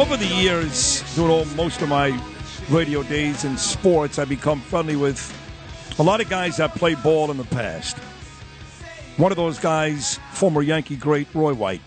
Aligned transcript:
over 0.00 0.16
the 0.16 0.24
years, 0.24 1.02
doing 1.14 1.30
all, 1.30 1.44
most 1.56 1.82
of 1.82 1.88
my 1.90 2.18
radio 2.70 3.02
days 3.02 3.44
in 3.44 3.58
sports, 3.58 4.18
I've 4.18 4.30
become 4.30 4.58
friendly 4.62 4.96
with 4.96 5.20
a 5.98 6.02
lot 6.02 6.22
of 6.22 6.30
guys 6.30 6.56
that 6.56 6.74
played 6.74 7.02
ball 7.02 7.30
in 7.30 7.36
the 7.36 7.44
past. 7.44 7.98
One 9.18 9.30
of 9.30 9.36
those 9.36 9.58
guys, 9.58 10.18
former 10.32 10.62
Yankee 10.62 10.96
great 10.96 11.26
Roy 11.34 11.52
White. 11.52 11.82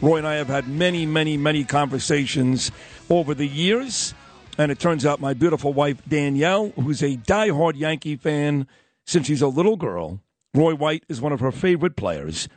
Roy 0.00 0.16
and 0.16 0.26
I 0.26 0.36
have 0.36 0.46
had 0.46 0.66
many, 0.66 1.04
many, 1.04 1.36
many 1.36 1.62
conversations 1.62 2.72
over 3.10 3.34
the 3.34 3.46
years. 3.46 4.14
And 4.56 4.72
it 4.72 4.78
turns 4.78 5.04
out 5.04 5.20
my 5.20 5.34
beautiful 5.34 5.74
wife, 5.74 6.00
Danielle, 6.08 6.70
who's 6.70 7.02
a 7.02 7.18
diehard 7.18 7.76
Yankee 7.76 8.16
fan 8.16 8.66
since 9.04 9.26
she's 9.26 9.42
a 9.42 9.46
little 9.46 9.76
girl, 9.76 10.22
Roy 10.54 10.74
White 10.74 11.04
is 11.06 11.20
one 11.20 11.32
of 11.32 11.40
her 11.40 11.52
favorite 11.52 11.96
players. 11.96 12.48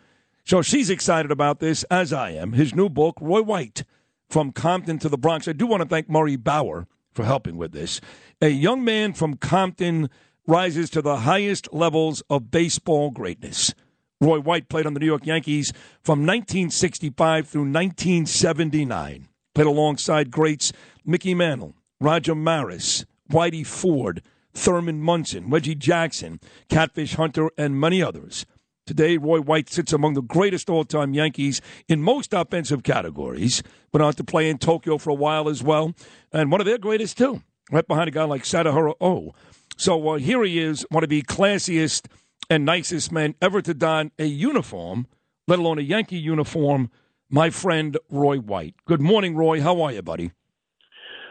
So 0.45 0.61
she's 0.61 0.89
excited 0.89 1.31
about 1.31 1.59
this, 1.59 1.83
as 1.91 2.13
I 2.13 2.29
am. 2.29 2.53
His 2.53 2.73
new 2.73 2.87
book, 2.87 3.17
Roy 3.19 3.41
White, 3.41 3.83
From 4.31 4.53
Compton 4.53 4.97
to 4.99 5.09
the 5.09 5.17
Bronx. 5.17 5.49
I 5.49 5.51
do 5.51 5.67
want 5.67 5.83
to 5.83 5.89
thank 5.89 6.09
Murray 6.09 6.37
Bauer 6.37 6.87
for 7.13 7.25
helping 7.25 7.57
with 7.57 7.73
this. 7.73 7.99
A 8.41 8.47
young 8.47 8.81
man 8.81 9.11
from 9.11 9.35
Compton 9.35 10.09
rises 10.47 10.89
to 10.91 11.01
the 11.01 11.17
highest 11.17 11.73
levels 11.73 12.23
of 12.29 12.49
baseball 12.49 13.11
greatness. 13.11 13.73
Roy 14.21 14.39
White 14.39 14.69
played 14.69 14.85
on 14.85 14.93
the 14.93 15.01
New 15.01 15.05
York 15.05 15.25
Yankees 15.25 15.73
from 16.01 16.19
1965 16.19 17.45
through 17.45 17.63
1979. 17.63 19.27
Played 19.53 19.67
alongside 19.67 20.31
greats 20.31 20.71
Mickey 21.03 21.33
Mantle, 21.33 21.75
Roger 21.99 22.33
Maris, 22.33 23.03
Whitey 23.29 23.67
Ford, 23.67 24.21
Thurman 24.53 25.01
Munson, 25.01 25.49
Reggie 25.49 25.75
Jackson, 25.75 26.39
Catfish 26.69 27.15
Hunter, 27.15 27.49
and 27.57 27.77
many 27.77 28.01
others. 28.01 28.45
Today, 28.91 29.15
Roy 29.15 29.39
White 29.39 29.69
sits 29.69 29.93
among 29.93 30.15
the 30.15 30.21
greatest 30.21 30.69
all 30.69 30.83
time 30.83 31.13
Yankees 31.13 31.61
in 31.87 32.01
most 32.01 32.33
offensive 32.33 32.83
categories. 32.83 33.63
Went 33.93 34.03
on 34.03 34.11
to 34.15 34.23
play 34.25 34.49
in 34.49 34.57
Tokyo 34.57 34.97
for 34.97 35.11
a 35.11 35.13
while 35.13 35.47
as 35.47 35.63
well, 35.63 35.93
and 36.33 36.51
one 36.51 36.59
of 36.59 36.67
their 36.67 36.77
greatest, 36.77 37.17
too, 37.17 37.41
right 37.71 37.87
behind 37.87 38.09
a 38.09 38.11
guy 38.11 38.25
like 38.25 38.43
Sadaharu 38.43 38.95
Oh. 38.99 39.33
So 39.77 40.09
uh, 40.09 40.17
here 40.17 40.43
he 40.43 40.59
is, 40.59 40.85
one 40.89 41.05
of 41.05 41.09
the 41.09 41.21
classiest 41.21 42.07
and 42.49 42.65
nicest 42.65 43.13
men 43.13 43.33
ever 43.41 43.61
to 43.61 43.73
don 43.73 44.11
a 44.19 44.25
uniform, 44.25 45.07
let 45.47 45.57
alone 45.57 45.79
a 45.79 45.83
Yankee 45.83 46.17
uniform, 46.17 46.91
my 47.29 47.49
friend 47.49 47.97
Roy 48.09 48.39
White. 48.39 48.75
Good 48.87 48.99
morning, 48.99 49.37
Roy. 49.37 49.61
How 49.61 49.81
are 49.83 49.93
you, 49.93 50.01
buddy? 50.01 50.31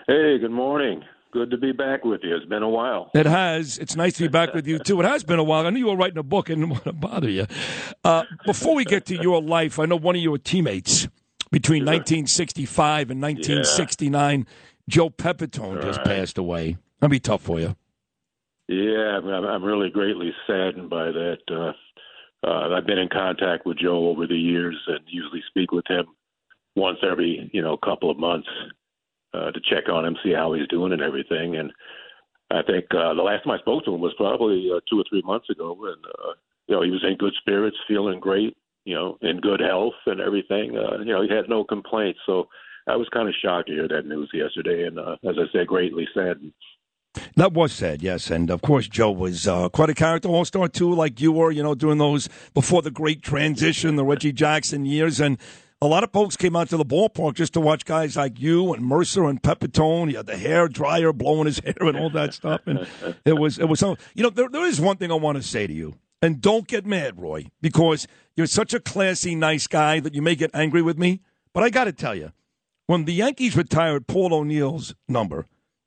Hey, 0.07 0.39
good 0.39 0.51
morning. 0.51 1.03
Good 1.33 1.51
to 1.51 1.59
be 1.59 1.71
back 1.71 2.05
with 2.05 2.23
you. 2.25 2.35
It's 2.35 2.47
been 2.47 2.65
a 2.65 2.69
while. 2.69 3.11
It 3.15 3.27
has. 3.27 3.79
It's 3.79 3.95
nice 3.95 4.15
to 4.15 4.23
be 4.23 4.29
back 4.29 4.53
with 4.53 4.67
you, 4.67 4.81
too. 4.81 5.01
It 5.01 5.05
has 5.05 5.23
been 5.23 5.39
a 5.39 5.45
while. 5.45 5.65
I 5.65 5.71
knew 5.71 5.79
you 5.79 5.87
were 5.87 5.97
writing 5.97 6.19
a 6.19 6.25
book. 6.25 6.51
I 6.51 6.55
didn't 6.55 6.69
want 6.71 6.85
to 6.85 6.93
bother 6.93 7.29
you. 7.29 7.47
Uh, 8.03 8.25
before 8.47 8.75
we 8.75 8.85
get 8.85 9.07
to 9.07 9.15
your 9.15 9.41
life, 9.41 9.79
I 9.79 9.87
know 9.87 9.97
one 9.97 10.17
of 10.17 10.23
your 10.23 10.39
teammates 10.39 11.09
between 11.53 11.83
1965 11.85 13.11
and 13.11 13.23
1969, 13.23 14.39
yeah. 14.41 14.45
Joe 14.89 15.11
Pepitone, 15.11 15.77
All 15.77 15.83
just 15.83 15.99
right. 15.99 16.07
passed 16.07 16.37
away. 16.37 16.79
That'd 16.99 17.13
be 17.13 17.21
tough 17.21 17.43
for 17.43 17.61
you. 17.61 17.77
Yeah, 18.67 19.19
I'm 19.25 19.65
really 19.65 19.91
greatly 19.91 20.33
saddened 20.47 20.91
by 20.91 21.07
that. 21.07 21.39
Uh, 21.51 21.73
uh, 22.47 22.77
I've 22.77 22.87
been 22.87 22.99
in 22.99 23.09
contact 23.09 23.67
with 23.67 23.79
Joe 23.79 24.09
over 24.09 24.27
the 24.27 24.37
years 24.37 24.77
and 24.87 25.01
usually 25.07 25.43
speak 25.49 25.73
with 25.73 25.85
him 25.89 26.07
once 26.77 26.99
every, 27.09 27.51
you 27.53 27.63
know, 27.63 27.77
couple 27.77 28.11
of 28.11 28.19
months 28.19 28.49
uh, 29.35 29.51
to 29.51 29.61
check 29.69 29.89
on 29.89 30.05
him, 30.05 30.17
see 30.23 30.33
how 30.33 30.53
he's 30.53 30.69
doing 30.69 30.93
and 30.93 31.03
everything. 31.03 31.57
And 31.57 31.73
I 32.51 32.63
think 32.63 32.87
uh, 32.91 33.15
the 33.15 33.23
last 33.23 33.45
time 33.45 33.53
I 33.53 33.59
spoke 33.59 33.85
to 33.85 33.95
him 33.95 34.01
was 34.01 34.15
probably 34.17 34.71
uh, 34.75 34.81
two 34.89 35.01
or 35.01 35.05
three 35.09 35.23
months 35.23 35.49
ago, 35.51 35.77
and 35.85 36.05
uh, 36.05 36.33
you 36.67 36.75
know 36.75 36.83
he 36.83 36.91
was 36.91 37.05
in 37.07 37.17
good 37.17 37.35
spirits, 37.41 37.77
feeling 37.87 38.21
great, 38.21 38.57
you 38.85 38.95
know, 38.95 39.19
in 39.23 39.41
good 39.41 39.61
health 39.61 39.95
and 40.07 40.21
everything. 40.21 40.77
Uh, 40.77 40.99
you 40.99 41.13
know, 41.13 41.23
he 41.23 41.35
had 41.35 41.49
no 41.49 41.65
complaints. 41.65 42.19
So 42.27 42.49
I 42.89 42.97
was 42.97 43.09
kind 43.13 43.29
of 43.29 43.35
shocked 43.41 43.69
to 43.69 43.75
hear 43.75 43.89
that 43.89 44.07
news 44.07 44.31
yesterday, 44.33 44.87
and 44.87 44.99
uh, 44.99 45.17
as 45.29 45.37
I 45.39 45.47
said, 45.53 45.67
greatly 45.67 46.09
saddened. 46.15 46.53
That 47.37 47.53
was 47.53 47.73
said, 47.73 48.03
yes, 48.03 48.31
and 48.31 48.51
of 48.51 48.63
course 48.63 48.89
Joe 48.89 49.11
was 49.11 49.47
uh, 49.47 49.69
quite 49.69 49.91
a 49.91 49.95
character, 49.95 50.29
all 50.29 50.45
star 50.45 50.69
too, 50.69 50.93
like 50.95 51.21
you 51.21 51.33
were, 51.33 51.51
you 51.51 51.63
know, 51.63 51.75
doing 51.75 51.99
those 51.99 52.29
before 52.55 52.83
the 52.83 52.91
great 52.91 53.23
transition, 53.23 53.97
the 53.97 54.05
Reggie 54.05 54.33
Jackson 54.33 54.85
years, 54.87 55.21
and 55.21 55.37
a 55.83 55.87
lot 55.87 56.05
of 56.05 56.13
folks 56.13 56.37
came 56.37 56.55
out 56.57 56.69
to 56.69 56.77
the 56.77 56.85
ballpark 56.85 57.35
just 57.35 57.55
to 57.55 57.61
watch 57.61 57.87
guys 57.87 58.17
like 58.17 58.39
you 58.39 58.75
and 58.75 58.85
Murcer 58.85 59.25
and 59.25 59.43
Pepitone. 59.43 60.09
He 60.09 60.15
had 60.15 60.27
the 60.27 60.37
hair 60.37 60.69
dryer 60.69 61.13
blowing 61.13 61.47
his 61.47 61.59
hair 61.65 61.75
and 61.81 61.97
all 61.97 62.11
that 62.11 62.35
stuff. 62.35 62.61
And 62.67 62.87
it 63.25 63.39
was 63.39 63.59
it 63.59 63.69
was 63.69 63.81
so 63.81 63.97
you 64.15 64.23
know 64.23 64.31
there 64.31 64.49
there 64.49 64.67
is 64.67 64.81
one 64.81 64.99
thing 64.99 65.11
I 65.11 65.15
want 65.15 65.37
to 65.37 65.43
say 65.43 65.67
to 65.67 65.73
you, 65.73 65.95
and 66.21 66.41
don't 66.41 66.67
get 66.69 66.85
mad, 66.85 67.19
Roy, 67.19 67.47
because 67.63 68.07
you're 68.37 68.47
such 68.47 68.75
a 68.75 68.81
classy, 68.81 69.35
nice 69.35 69.67
guy 69.67 70.01
that 70.01 70.15
you 70.15 70.23
may 70.23 70.35
get 70.35 70.51
angry 70.53 70.83
with 70.83 70.99
me. 70.99 71.23
But 71.55 71.65
I 71.65 71.71
got 71.71 71.85
to 71.85 71.93
tell 71.93 72.15
you, 72.15 72.33
when 72.87 73.07
the 73.07 73.15
Yankees 73.15 73.57
retired 73.57 74.07
Paul 74.07 74.35
O'Neill's 74.35 74.95
number 75.09 75.47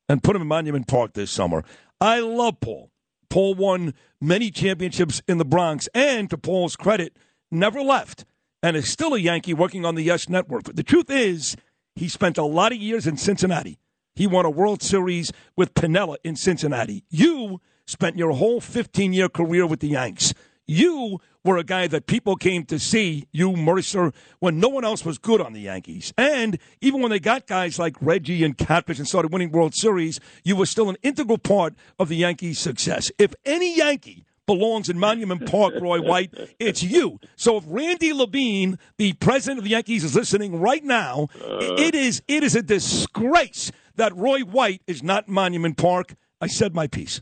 and 0.10 0.24
put 0.24 0.36
him 0.36 0.42
in 0.42 0.48
Monument 0.48 0.88
Park 0.88 1.14
this 1.14 1.32
summer, 1.32 1.64
I 2.02 2.20
love 2.20 2.60
Paul. 2.60 2.90
Paul 3.30 3.56
won 3.56 3.94
many 4.20 4.52
championships 4.52 5.22
in 5.28 5.38
the 5.38 5.46
Bronx, 5.46 5.88
and 5.94 6.30
to 6.32 6.38
Paul's 6.38 6.76
credit, 6.76 7.16
never 7.52 7.82
left 7.82 8.26
and 8.64 8.78
is 8.78 8.90
still 8.90 9.14
a 9.14 9.20
Yankee 9.20 9.54
working 9.54 9.86
on 9.86 9.96
the 9.96 10.02
Yes 10.02 10.30
Network. 10.30 10.64
But 10.64 10.78
the 10.78 10.84
truth 10.84 11.12
is, 11.12 11.58
he 11.96 12.08
spent 12.08 12.38
a 12.38 12.44
lot 12.44 12.72
of 12.72 12.80
years 12.80 13.06
in 13.06 13.18
Cincinnati. 13.18 13.78
He 14.16 14.26
won 14.26 14.46
a 14.46 14.50
World 14.50 14.82
Series 14.82 15.32
with 15.56 15.74
Piniella 15.74 16.16
in 16.24 16.36
Cincinnati. 16.36 17.04
You 17.10 17.60
spent 17.86 18.18
your 18.18 18.32
whole 18.32 18.62
15 18.62 19.12
year 19.12 19.28
career 19.28 19.68
with 19.68 19.82
the 19.82 19.90
Yanks. 19.90 20.34
You 20.66 21.20
were 21.44 21.58
a 21.58 21.64
guy 21.66 21.88
that 21.88 22.06
people 22.06 22.38
came 22.38 22.64
to 22.66 22.80
see, 22.80 23.28
you, 23.34 23.52
Murcer, 23.52 24.14
when 24.40 24.62
no 24.62 24.70
one 24.70 24.86
else 24.86 25.04
was 25.04 25.18
good 25.18 25.42
on 25.42 25.52
the 25.52 25.60
Yankees. 25.60 26.14
And 26.18 26.58
even 26.80 27.02
when 27.02 27.12
they 27.12 27.20
got 27.20 27.48
guys 27.48 27.78
like 27.78 27.98
Reggie 28.00 28.46
and 28.46 28.58
Catfish 28.58 28.98
and 28.98 29.08
started 29.08 29.34
winning 29.34 29.52
World 29.52 29.76
Series, 29.76 30.22
you 30.46 30.56
were 30.56 30.66
still 30.66 30.90
an 30.90 30.96
integral 31.04 31.38
part 31.38 31.74
of 32.00 32.08
the 32.08 32.16
Yankees' 32.16 32.60
success. 32.60 33.12
If 33.20 33.34
any 33.44 33.76
Yankee 33.76 34.24
belongs 34.46 34.90
in 34.90 35.00
Monument 35.00 35.46
Park, 35.50 35.76
Roy 35.80 36.02
White. 36.02 36.34
It's 36.60 36.84
you. 36.84 37.20
So 37.36 37.58
if 37.58 37.64
Randy 37.68 38.14
Levine, 38.14 38.78
the 38.98 39.14
president 39.14 39.60
of 39.60 39.64
the 39.64 39.72
Yankees, 39.72 40.04
is 40.04 40.16
listening 40.16 40.60
right 40.60 40.84
now, 40.84 41.28
uh, 41.42 41.76
it 41.78 41.96
is 41.96 42.22
it 42.28 42.44
is 42.44 42.56
a 42.56 42.62
disgrace 42.62 43.72
that 43.96 44.16
Roy 44.16 44.42
White 44.42 44.82
is 44.88 45.04
not 45.04 45.28
Monument 45.28 45.78
Park. 45.78 46.16
I 46.42 46.48
said 46.48 46.74
my 46.74 46.88
piece. 46.88 47.22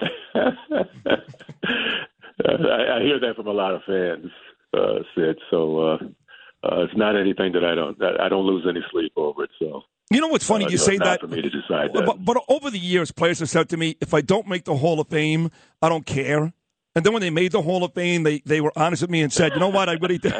I, 0.00 0.38
I, 2.46 3.02
hear 3.02 3.20
that 3.20 3.34
from 3.36 3.46
a 3.48 3.52
lot 3.52 3.74
of 3.74 3.82
fans, 3.86 4.30
uh, 4.72 5.00
Sid. 5.14 5.38
So 5.50 5.78
uh, 5.78 5.98
uh, 6.64 6.84
it's 6.84 6.96
not 6.96 7.16
anything 7.16 7.52
that 7.52 7.64
I 7.64 7.74
don't 7.74 8.00
I 8.02 8.28
don't 8.28 8.46
lose 8.46 8.64
any 8.68 8.80
sleep 8.90 9.12
over 9.16 9.44
it. 9.44 9.50
So 9.58 9.82
you 10.10 10.20
know 10.20 10.26
what's 10.26 10.44
funny? 10.44 10.64
Uh, 10.66 10.70
you 10.70 10.78
say 10.78 10.98
that 10.98 11.20
for 11.20 11.28
me 11.28 11.40
to 11.40 11.48
decide 11.48 11.92
that. 11.94 12.04
But, 12.04 12.24
but, 12.24 12.42
over 12.48 12.68
the 12.68 12.78
years, 12.78 13.12
players 13.12 13.38
have 13.38 13.48
said 13.48 13.68
to 13.68 13.76
me, 13.76 13.96
"If 14.00 14.12
I 14.12 14.20
don't 14.20 14.48
make 14.48 14.64
the 14.64 14.76
Hall 14.76 15.00
of 15.00 15.08
Fame, 15.08 15.50
I 15.80 15.88
don't 15.88 16.04
care." 16.04 16.52
And 16.96 17.06
then 17.06 17.12
when 17.12 17.22
they 17.22 17.30
made 17.30 17.52
the 17.52 17.62
Hall 17.62 17.84
of 17.84 17.94
Fame, 17.94 18.24
they, 18.24 18.40
they 18.40 18.60
were 18.60 18.72
honest 18.74 19.02
with 19.02 19.10
me 19.10 19.22
and 19.22 19.32
said, 19.32 19.52
"You 19.54 19.60
know 19.60 19.68
what? 19.68 19.88
I 19.88 19.92
really 19.92 20.18
did." 20.18 20.34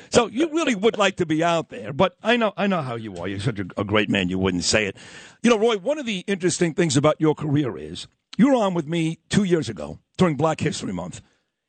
so 0.10 0.28
you 0.28 0.50
really 0.50 0.74
would 0.74 0.96
like 0.96 1.16
to 1.16 1.26
be 1.26 1.44
out 1.44 1.68
there, 1.68 1.92
but 1.92 2.16
I 2.22 2.38
know 2.38 2.54
I 2.56 2.66
know 2.66 2.80
how 2.80 2.94
you 2.94 3.14
are. 3.16 3.28
You're 3.28 3.40
such 3.40 3.58
a, 3.58 3.66
a 3.76 3.84
great 3.84 4.08
man. 4.08 4.30
You 4.30 4.38
wouldn't 4.38 4.64
say 4.64 4.86
it. 4.86 4.96
You 5.42 5.50
know, 5.50 5.58
Roy. 5.58 5.76
One 5.76 5.98
of 5.98 6.06
the 6.06 6.24
interesting 6.26 6.72
things 6.72 6.96
about 6.96 7.16
your 7.20 7.34
career 7.34 7.76
is 7.76 8.08
you 8.38 8.48
were 8.48 8.54
on 8.54 8.72
with 8.72 8.86
me 8.86 9.18
two 9.28 9.44
years 9.44 9.68
ago 9.68 9.98
during 10.16 10.36
Black 10.36 10.60
History 10.60 10.94
Month, 10.94 11.20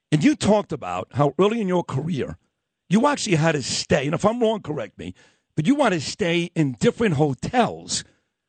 and 0.10 0.24
you 0.24 0.38
talked 0.38 0.72
about 0.72 1.10
how 1.12 1.34
early 1.38 1.60
in 1.60 1.68
your 1.68 1.84
career 1.84 2.38
you 2.90 3.06
actually 3.08 3.36
had 3.36 3.54
to 3.54 3.62
stay. 3.62 4.06
And 4.06 4.16
if 4.16 4.24
I'm 4.24 4.40
wrong, 4.40 4.62
correct 4.62 4.98
me 4.98 5.14
but 5.56 5.68
you 5.68 5.76
want 5.76 5.94
to 5.94 6.02
stay 6.02 6.52
in 6.56 6.74
different 6.74 7.16
hotels 7.16 8.04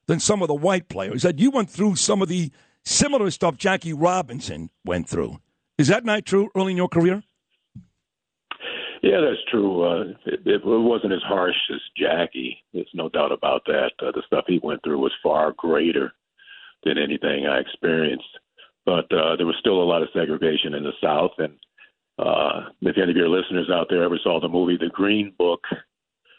than 0.07 0.21
some 0.21 0.43
of 0.43 0.49
the 0.49 0.55
white 0.55 0.89
players. 0.89 1.23
That 1.23 1.39
you 1.39 1.51
went 1.51 1.71
through 1.71 1.97
some 1.97 2.23
of 2.23 2.29
the 2.29 2.51
similar 2.85 3.31
stuff 3.31 3.57
Jackie 3.57 3.93
Robinson 3.93 4.71
went 4.85 5.09
through. 5.09 5.39
Is 5.79 5.89
that 5.89 6.05
not 6.05 6.27
true 6.27 6.51
early 6.55 6.73
in 6.73 6.77
your 6.77 6.89
career? 6.89 7.23
Yeah, 9.03 9.21
that's 9.21 9.43
true. 9.51 9.83
Uh, 9.83 10.05
it, 10.27 10.41
it 10.47 10.61
wasn't 10.65 11.13
as 11.13 11.23
harsh 11.27 11.57
as 11.75 11.81
Jackie. 11.97 12.57
There's 12.73 12.87
no 12.95 13.09
doubt 13.09 13.33
about 13.33 13.63
that. 13.67 13.91
Uh, 13.99 14.13
the 14.13 14.23
stuff 14.27 14.45
he 14.47 14.61
went 14.63 14.83
through 14.85 14.99
was 14.99 15.13
far 15.23 15.53
greater 15.57 16.13
than 16.85 16.99
anything 16.99 17.47
I 17.47 17.59
experienced. 17.59 18.39
But 18.87 19.13
uh, 19.13 19.37
there 19.37 19.47
was 19.47 19.57
still 19.59 19.83
a 19.83 19.85
lot 19.85 20.03
of 20.03 20.09
segregation 20.13 20.75
in 20.75 20.85
the 20.85 20.93
South. 21.03 21.33
And 21.39 21.55
uh, 22.19 22.71
if 22.81 22.97
any 22.97 23.11
of 23.11 23.17
your 23.17 23.29
listeners 23.29 23.71
out 23.73 23.89
there 23.91 24.05
ever 24.05 24.19
saw 24.23 24.41
the 24.41 24.49
movie 24.49 24.77
The 24.77 24.91
Green 24.93 25.33
Book, 25.37 25.63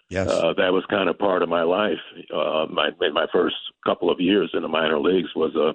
Yes. 0.10 0.28
Uh, 0.28 0.54
that 0.58 0.72
was 0.72 0.84
kind 0.90 1.10
of 1.10 1.18
part 1.18 1.42
of 1.42 1.50
my 1.50 1.64
life. 1.64 2.00
Uh, 2.34 2.68
my 2.70 2.92
my 3.12 3.26
first 3.32 3.56
couple 3.86 4.12
of 4.12 4.20
years 4.20 4.52
in 4.54 4.62
the 4.62 4.68
minor 4.68 5.00
leagues 5.00 5.30
was 5.36 5.56
a 5.56 5.74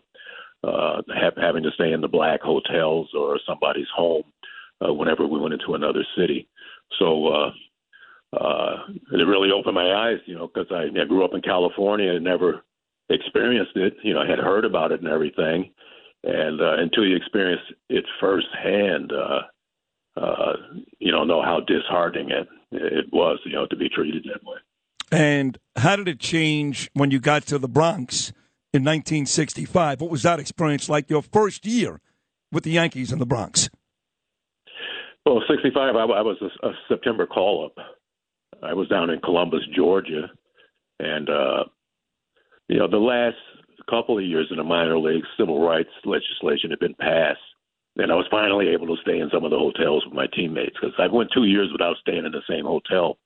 uh, 0.66 1.02
have, 1.20 1.34
having 1.36 1.62
to 1.62 1.70
stay 1.72 1.92
in 1.92 2.00
the 2.00 2.08
black 2.08 2.40
hotels 2.42 3.08
or 3.14 3.38
somebody's 3.46 3.86
home 3.94 4.24
uh, 4.84 4.92
whenever 4.92 5.26
we 5.26 5.38
went 5.38 5.54
into 5.54 5.74
another 5.74 6.04
city. 6.16 6.48
So 6.98 7.28
uh, 7.28 7.50
uh, 8.36 8.76
it 9.12 9.26
really 9.26 9.50
opened 9.50 9.74
my 9.74 9.92
eyes, 9.92 10.18
you 10.26 10.34
know, 10.34 10.48
because 10.52 10.70
I, 10.70 10.86
I 11.00 11.04
grew 11.04 11.24
up 11.24 11.34
in 11.34 11.42
California 11.42 12.12
and 12.12 12.24
never 12.24 12.62
experienced 13.08 13.76
it. 13.76 13.94
You 14.02 14.14
know, 14.14 14.20
I 14.20 14.28
had 14.28 14.38
heard 14.38 14.64
about 14.64 14.92
it 14.92 15.00
and 15.00 15.08
everything, 15.08 15.70
and 16.24 16.60
uh, 16.60 16.76
until 16.78 17.06
you 17.06 17.16
experience 17.16 17.62
it 17.88 18.04
firsthand, 18.20 19.12
uh, 19.12 20.20
uh, 20.20 20.52
you 20.98 21.12
don't 21.12 21.28
know 21.28 21.42
how 21.42 21.60
disheartening 21.60 22.30
it 22.30 22.48
it 22.72 23.06
was, 23.12 23.38
you 23.44 23.52
know, 23.52 23.66
to 23.66 23.76
be 23.76 23.88
treated 23.88 24.24
that 24.24 24.44
way. 24.44 24.58
And 25.10 25.58
how 25.76 25.96
did 25.96 26.08
it 26.08 26.20
change 26.20 26.90
when 26.92 27.10
you 27.10 27.18
got 27.18 27.46
to 27.46 27.58
the 27.58 27.68
Bronx 27.68 28.32
in 28.72 28.84
1965? 28.84 30.00
What 30.00 30.10
was 30.10 30.22
that 30.22 30.38
experience 30.38 30.88
like? 30.88 31.08
Your 31.08 31.22
first 31.22 31.64
year 31.64 32.00
with 32.52 32.64
the 32.64 32.70
Yankees 32.70 33.12
in 33.12 33.18
the 33.18 33.26
Bronx. 33.26 33.70
Well, 35.24 35.42
65, 35.48 35.96
I, 35.96 35.98
I 35.98 36.22
was 36.22 36.36
a, 36.40 36.66
a 36.66 36.72
September 36.88 37.26
call 37.26 37.66
up. 37.66 37.84
I 38.62 38.72
was 38.72 38.88
down 38.88 39.10
in 39.10 39.20
Columbus, 39.20 39.60
Georgia, 39.74 40.30
and 40.98 41.28
uh, 41.28 41.64
you 42.68 42.78
know 42.78 42.88
the 42.88 42.96
last 42.96 43.36
couple 43.88 44.18
of 44.18 44.24
years 44.24 44.48
in 44.50 44.56
the 44.56 44.64
minor 44.64 44.98
leagues, 44.98 45.26
civil 45.38 45.66
rights 45.66 45.90
legislation 46.04 46.70
had 46.70 46.80
been 46.80 46.94
passed, 46.94 47.38
and 47.98 48.12
I 48.12 48.14
was 48.14 48.26
finally 48.30 48.68
able 48.68 48.86
to 48.86 49.02
stay 49.02 49.18
in 49.18 49.28
some 49.32 49.44
of 49.44 49.50
the 49.50 49.58
hotels 49.58 50.04
with 50.06 50.14
my 50.14 50.26
teammates 50.28 50.76
because 50.80 50.94
I 50.98 51.08
went 51.08 51.30
two 51.34 51.44
years 51.44 51.70
without 51.72 51.96
staying 52.00 52.24
in 52.24 52.32
the 52.32 52.42
same 52.48 52.64
hotel 52.64 53.18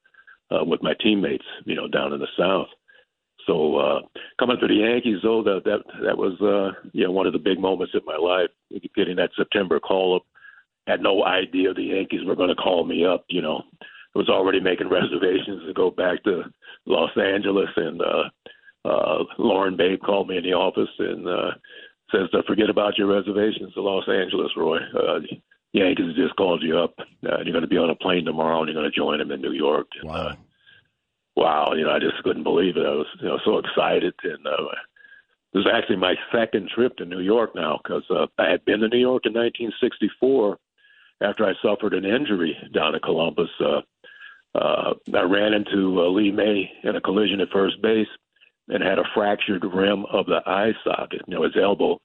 uh, 0.50 0.64
with 0.64 0.82
my 0.82 0.94
teammates, 1.00 1.44
you 1.64 1.74
know, 1.74 1.88
down 1.88 2.12
in 2.12 2.20
the 2.20 2.28
South. 2.38 2.68
So 3.46 3.76
uh, 3.76 4.00
coming 4.38 4.58
to 4.60 4.66
the 4.66 4.74
Yankees, 4.74 5.18
though, 5.22 5.42
that 5.42 5.62
that 5.64 5.80
that 6.04 6.16
was 6.16 6.40
uh, 6.40 6.78
you 6.92 7.04
know 7.04 7.10
one 7.10 7.26
of 7.26 7.32
the 7.32 7.38
big 7.38 7.58
moments 7.58 7.94
in 7.94 8.00
my 8.06 8.16
life. 8.16 8.50
Getting 8.96 9.16
that 9.16 9.30
September 9.36 9.80
call 9.80 10.16
up, 10.16 10.22
had 10.86 11.02
no 11.02 11.24
idea 11.24 11.74
the 11.74 11.82
Yankees 11.82 12.24
were 12.24 12.36
going 12.36 12.50
to 12.50 12.54
call 12.54 12.84
me 12.84 13.04
up. 13.04 13.24
You 13.28 13.42
know, 13.42 13.62
I 13.82 14.18
was 14.18 14.28
already 14.28 14.60
making 14.60 14.88
reservations 14.90 15.62
to 15.66 15.74
go 15.74 15.90
back 15.90 16.22
to 16.24 16.44
Los 16.86 17.10
Angeles, 17.16 17.70
and 17.76 18.00
uh, 18.00 18.88
uh, 18.88 19.24
Loren 19.38 19.76
Babe 19.76 20.00
called 20.00 20.28
me 20.28 20.36
in 20.36 20.44
the 20.44 20.54
office 20.54 20.90
and 20.98 21.28
uh, 21.28 21.50
says 22.12 22.30
to 22.30 22.42
forget 22.46 22.70
about 22.70 22.98
your 22.98 23.08
reservations 23.08 23.72
to 23.74 23.82
Los 23.82 24.08
Angeles, 24.08 24.52
Roy. 24.56 24.78
Uh, 24.94 25.20
Yankees 25.72 26.14
just 26.16 26.36
called 26.36 26.62
you 26.62 26.78
up. 26.78 26.94
Uh, 26.98 27.40
you're 27.42 27.52
going 27.52 27.62
to 27.62 27.68
be 27.68 27.78
on 27.78 27.90
a 27.90 27.94
plane 27.94 28.24
tomorrow, 28.24 28.60
and 28.60 28.68
you're 28.68 28.80
going 28.80 28.90
to 28.90 28.96
join 28.96 29.18
them 29.18 29.30
in 29.30 29.40
New 29.40 29.52
York. 29.52 29.86
And, 30.00 30.10
wow. 30.10 30.16
Uh, 30.16 30.34
wow, 31.34 31.72
you 31.74 31.84
know, 31.84 31.90
I 31.90 31.98
just 31.98 32.22
couldn't 32.22 32.42
believe 32.42 32.76
it. 32.76 32.86
I 32.86 32.90
was, 32.90 33.06
you 33.20 33.28
know, 33.28 33.38
so 33.44 33.58
excited, 33.58 34.14
and 34.22 34.46
uh, 34.46 34.74
this 35.52 35.60
is 35.62 35.66
actually 35.72 35.96
my 35.96 36.14
second 36.32 36.70
trip 36.74 36.96
to 36.96 37.06
New 37.06 37.20
York 37.20 37.54
now 37.54 37.80
because 37.82 38.04
uh, 38.10 38.26
I 38.38 38.50
had 38.50 38.64
been 38.64 38.80
to 38.80 38.88
New 38.88 38.98
York 38.98 39.22
in 39.24 39.32
1964 39.32 40.58
after 41.22 41.44
I 41.44 41.52
suffered 41.62 41.94
an 41.94 42.04
injury 42.04 42.56
down 42.74 42.94
in 42.94 43.00
Columbus. 43.00 43.50
Uh, 43.60 43.80
uh, 44.54 44.94
I 45.14 45.22
ran 45.22 45.54
into 45.54 46.00
uh, 46.00 46.10
Lee 46.10 46.30
May 46.30 46.70
in 46.84 46.96
a 46.96 47.00
collision 47.00 47.40
at 47.40 47.48
first 47.50 47.80
base 47.80 48.08
and 48.68 48.82
had 48.82 48.98
a 48.98 49.04
fractured 49.14 49.64
rim 49.64 50.04
of 50.12 50.26
the 50.26 50.40
eye 50.46 50.72
socket. 50.84 51.22
You 51.26 51.34
know, 51.34 51.42
his 51.42 51.56
elbow 51.60 52.00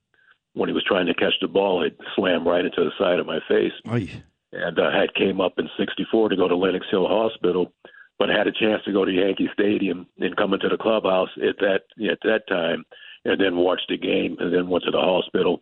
when 0.58 0.70
he 0.70 0.74
was 0.74 0.84
trying 0.84 1.06
to 1.06 1.14
catch 1.14 1.34
the 1.40 1.48
ball, 1.48 1.84
it 1.84 1.98
slammed 2.16 2.46
right 2.46 2.66
into 2.66 2.84
the 2.84 2.92
side 2.98 3.20
of 3.20 3.28
my 3.28 3.40
face. 3.48 3.74
Aye. 3.86 4.24
And 4.52 4.80
I 4.80 4.88
uh, 4.88 4.92
had 4.92 5.14
came 5.14 5.40
up 5.40 5.60
in 5.60 5.70
'64 5.78 6.30
to 6.30 6.36
go 6.36 6.48
to 6.48 6.56
Lenox 6.56 6.88
Hill 6.90 7.08
Hospital, 7.08 7.72
but 8.18 8.30
had 8.30 8.48
a 8.48 8.52
chance 8.52 8.84
to 8.86 8.94
go 8.94 9.06
to 9.06 9.12
Yankee 9.12 9.50
Stadium 9.54 10.08
and 10.20 10.36
come 10.36 10.54
into 10.54 10.70
the 10.70 10.78
clubhouse 10.78 11.30
at 11.38 11.58
that 11.60 11.82
at 12.10 12.20
that 12.24 12.48
time, 12.48 12.86
and 13.26 13.40
then 13.40 13.58
watch 13.58 13.82
the 13.88 13.98
game, 13.98 14.38
and 14.40 14.54
then 14.54 14.70
went 14.70 14.86
to 14.86 14.92
the 14.92 15.00
hospital. 15.00 15.62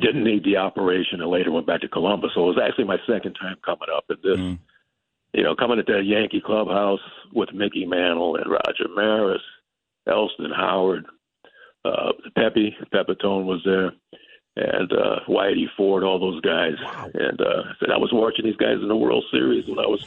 Didn't 0.00 0.24
need 0.24 0.44
the 0.44 0.56
operation, 0.56 1.20
and 1.20 1.30
later 1.30 1.52
went 1.52 1.66
back 1.66 1.80
to 1.82 1.88
Columbus. 1.88 2.32
So 2.34 2.42
it 2.42 2.56
was 2.56 2.62
actually 2.62 2.84
my 2.84 2.98
second 3.06 3.34
time 3.34 3.56
coming 3.64 3.88
up 3.96 4.04
at 4.10 4.22
this. 4.22 4.36
Mm. 4.36 4.58
You 5.32 5.44
know, 5.44 5.54
coming 5.54 5.78
at 5.78 5.86
that 5.86 6.04
Yankee 6.04 6.42
clubhouse 6.44 7.00
with 7.32 7.54
Mickey 7.54 7.86
Mantle 7.86 8.36
and 8.36 8.50
Roger 8.50 8.88
Maris, 8.94 9.42
Elston 10.08 10.50
Howard, 10.54 11.06
uh, 11.84 12.12
Pepe 12.36 12.76
Pepitone 12.92 13.44
was 13.44 13.60
there, 13.64 13.92
and 14.56 14.92
uh, 14.92 15.20
Whitey 15.28 15.66
Ford, 15.76 16.02
all 16.02 16.18
those 16.18 16.40
guys. 16.40 16.74
Wow. 16.82 17.10
And 17.14 17.40
uh, 17.40 17.62
said 17.78 17.90
I 17.90 17.98
was 17.98 18.10
watching 18.12 18.44
these 18.44 18.56
guys 18.56 18.78
in 18.80 18.88
the 18.88 18.96
World 18.96 19.24
Series 19.30 19.66
when 19.68 19.78
I 19.78 19.86
was. 19.86 20.04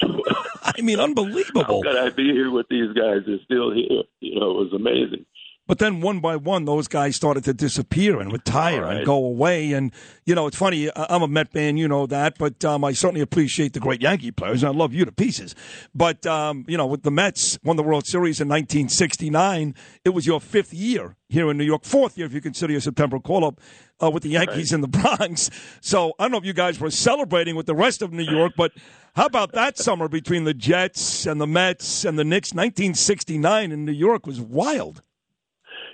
I 0.64 0.82
mean, 0.82 1.00
unbelievable. 1.00 1.64
How 1.64 1.82
could 1.82 1.98
I 1.98 2.10
be 2.10 2.32
here 2.32 2.52
with 2.52 2.68
these 2.70 2.92
guys? 2.94 3.22
They're 3.26 3.40
still 3.46 3.74
here. 3.74 4.04
You 4.22 4.40
know, 4.40 4.52
it 4.52 4.72
was 4.72 4.74
amazing. 4.74 5.26
But 5.70 5.78
then 5.78 6.02
one 6.02 6.20
by 6.20 6.36
one, 6.36 6.66
those 6.66 6.88
guys 6.88 7.16
started 7.16 7.44
to 7.44 7.54
disappear 7.54 8.20
and 8.20 8.32
retire 8.32 8.82
right. 8.82 8.98
and 8.98 9.06
go 9.06 9.24
away. 9.24 9.74
And, 9.74 9.92
you 10.26 10.34
know, 10.34 10.48
it's 10.48 10.58
funny. 10.58 10.90
I'm 10.96 11.22
a 11.22 11.28
Met 11.28 11.52
fan, 11.52 11.78
you 11.78 11.88
know 11.88 12.08
that, 12.08 12.40
but 12.40 12.66
um, 12.66 12.84
I 12.84 12.92
certainly 12.94 13.22
appreciate 13.22 13.74
the 13.74 13.80
great 13.80 14.02
Yankee 14.02 14.32
players. 14.32 14.64
And 14.64 14.74
I 14.74 14.76
love 14.76 14.96
you 14.96 15.06
to 15.06 15.12
pieces. 15.12 15.54
But, 15.94 16.26
um, 16.26 16.66
you 16.68 16.76
know, 16.76 16.88
with 16.88 17.04
the 17.04 17.12
Mets, 17.12 17.60
won 17.64 17.76
the 17.76 17.84
World 17.84 18.08
Series 18.08 18.42
in 18.42 18.48
1969. 18.48 19.76
It 20.04 20.10
was 20.10 20.26
your 20.26 20.42
fifth 20.42 20.74
year 20.74 21.18
here 21.28 21.52
in 21.52 21.58
New 21.60 21.66
York, 21.66 21.86
fourth 21.86 22.18
year 22.18 22.26
if 22.26 22.34
you 22.34 22.42
consider 22.42 22.72
your 22.72 22.82
September 22.82 23.20
call 23.20 23.46
up 23.46 23.62
uh, 24.02 24.10
with 24.10 24.24
the 24.24 24.30
Yankees 24.30 24.72
right. 24.72 24.78
in 24.78 24.82
the 24.82 24.88
Bronx. 25.18 25.52
So 25.82 26.14
I 26.18 26.24
don't 26.24 26.32
know 26.32 26.40
if 26.40 26.46
you 26.46 26.54
guys 26.54 26.80
were 26.80 26.90
celebrating 26.90 27.56
with 27.56 27.68
the 27.68 27.76
rest 27.76 28.02
of 28.02 28.12
New 28.12 28.24
York, 28.24 28.54
but 28.58 28.72
how 29.16 29.28
about 29.28 29.52
that 29.52 29.78
summer 29.78 30.08
between 30.08 30.46
the 30.46 30.56
Jets 30.56 31.28
and 31.28 31.40
the 31.40 31.46
Mets 31.46 32.06
and 32.06 32.18
the 32.18 32.24
Knicks? 32.24 32.54
1969 32.54 33.72
in 33.72 33.86
New 33.86 33.92
York 33.92 34.26
was 34.26 34.42
wild. 34.42 35.04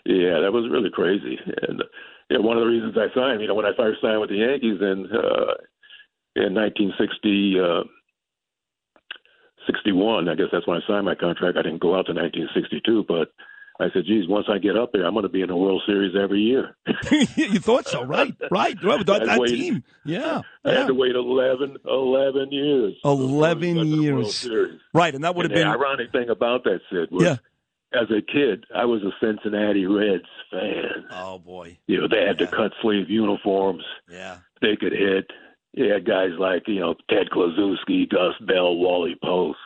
Yeah, 0.06 0.40
that 0.42 0.54
was 0.54 0.70
really 0.72 0.92
crazy. 0.92 1.38
And 1.68 1.84
yeah, 2.30 2.38
one 2.40 2.58
of 2.58 2.62
the 2.62 2.70
reasons 2.70 2.96
I 2.98 3.14
signed, 3.14 3.42
you 3.42 3.48
know, 3.48 3.56
when 3.56 3.66
I 3.66 3.76
first 3.76 4.02
signed 4.02 4.22
with 4.22 4.30
the 4.30 4.38
Yankees 4.38 4.82
in 4.82 5.10
uh, 5.12 5.58
in 6.36 6.54
1960. 6.54 7.60
Uh, 7.60 7.84
61, 9.68 10.30
I 10.30 10.36
guess 10.36 10.48
that's 10.52 10.68
when 10.68 10.78
I 10.78 10.88
signed 10.88 11.06
my 11.06 11.16
contract. 11.16 11.58
I 11.58 11.64
didn't 11.64 11.82
go 11.82 11.98
out 11.98 12.06
to 12.08 12.14
1962, 12.14 13.06
but 13.08 13.30
I 13.80 13.92
said, 13.92 14.06
geez, 14.06 14.28
once 14.28 14.46
I 14.50 14.58
get 14.58 14.78
up 14.78 14.92
there, 14.94 15.06
I'm 15.06 15.14
going 15.14 15.24
to 15.24 15.30
be 15.30 15.42
in 15.42 15.50
the 15.50 15.56
World 15.56 15.82
Series 15.86 16.16
every 16.16 16.40
year. 16.40 16.78
you 17.36 17.60
thought 17.60 17.88
so, 17.88 18.04
right? 18.04 18.34
Right. 18.50 18.80
That, 18.82 19.06
that 19.06 19.40
waited, 19.40 19.58
team. 19.58 19.84
Yeah. 20.06 20.42
I 20.64 20.72
yeah. 20.72 20.80
had 20.80 20.88
to 20.88 20.94
wait 20.94 21.16
11, 21.16 21.78
11 21.86 22.52
years. 22.52 22.94
11 23.04 23.88
years. 23.88 24.48
Right. 24.94 25.14
And 25.14 25.24
that 25.24 25.36
would 25.36 25.46
have 25.46 25.52
been. 25.52 25.68
The 25.68 25.74
ironic 25.74 26.12
thing 26.12 26.30
about 26.30 26.64
that, 26.64 26.80
Sid, 26.90 27.12
was 27.12 27.24
yeah 27.24 27.38
as 27.96 28.10
a 28.12 28.22
kid, 28.22 28.66
I 28.76 28.86
was 28.86 29.02
a 29.04 29.12
Cincinnati 29.20 29.86
Reds 29.86 30.24
fan. 30.52 31.06
Oh 31.12 31.40
boy! 31.40 31.78
You 31.88 32.02
know 32.02 32.08
they 32.08 32.26
had 32.26 32.40
yeah. 32.40 32.46
the 32.46 32.56
cut 32.56 32.72
sleeve 32.82 33.10
uniforms. 33.10 33.84
Yeah, 34.10 34.38
they 34.62 34.76
could 34.76 34.94
hit. 34.94 35.32
You 35.74 35.92
had 35.92 36.06
guys 36.06 36.32
like 36.38 36.68
you 36.68 36.80
know 36.80 36.96
Ted 37.10 37.30
Kluszewski, 37.32 38.10
Gus 38.10 38.36
Bell, 38.42 38.76
Wally 38.76 39.16
Post. 39.24 39.60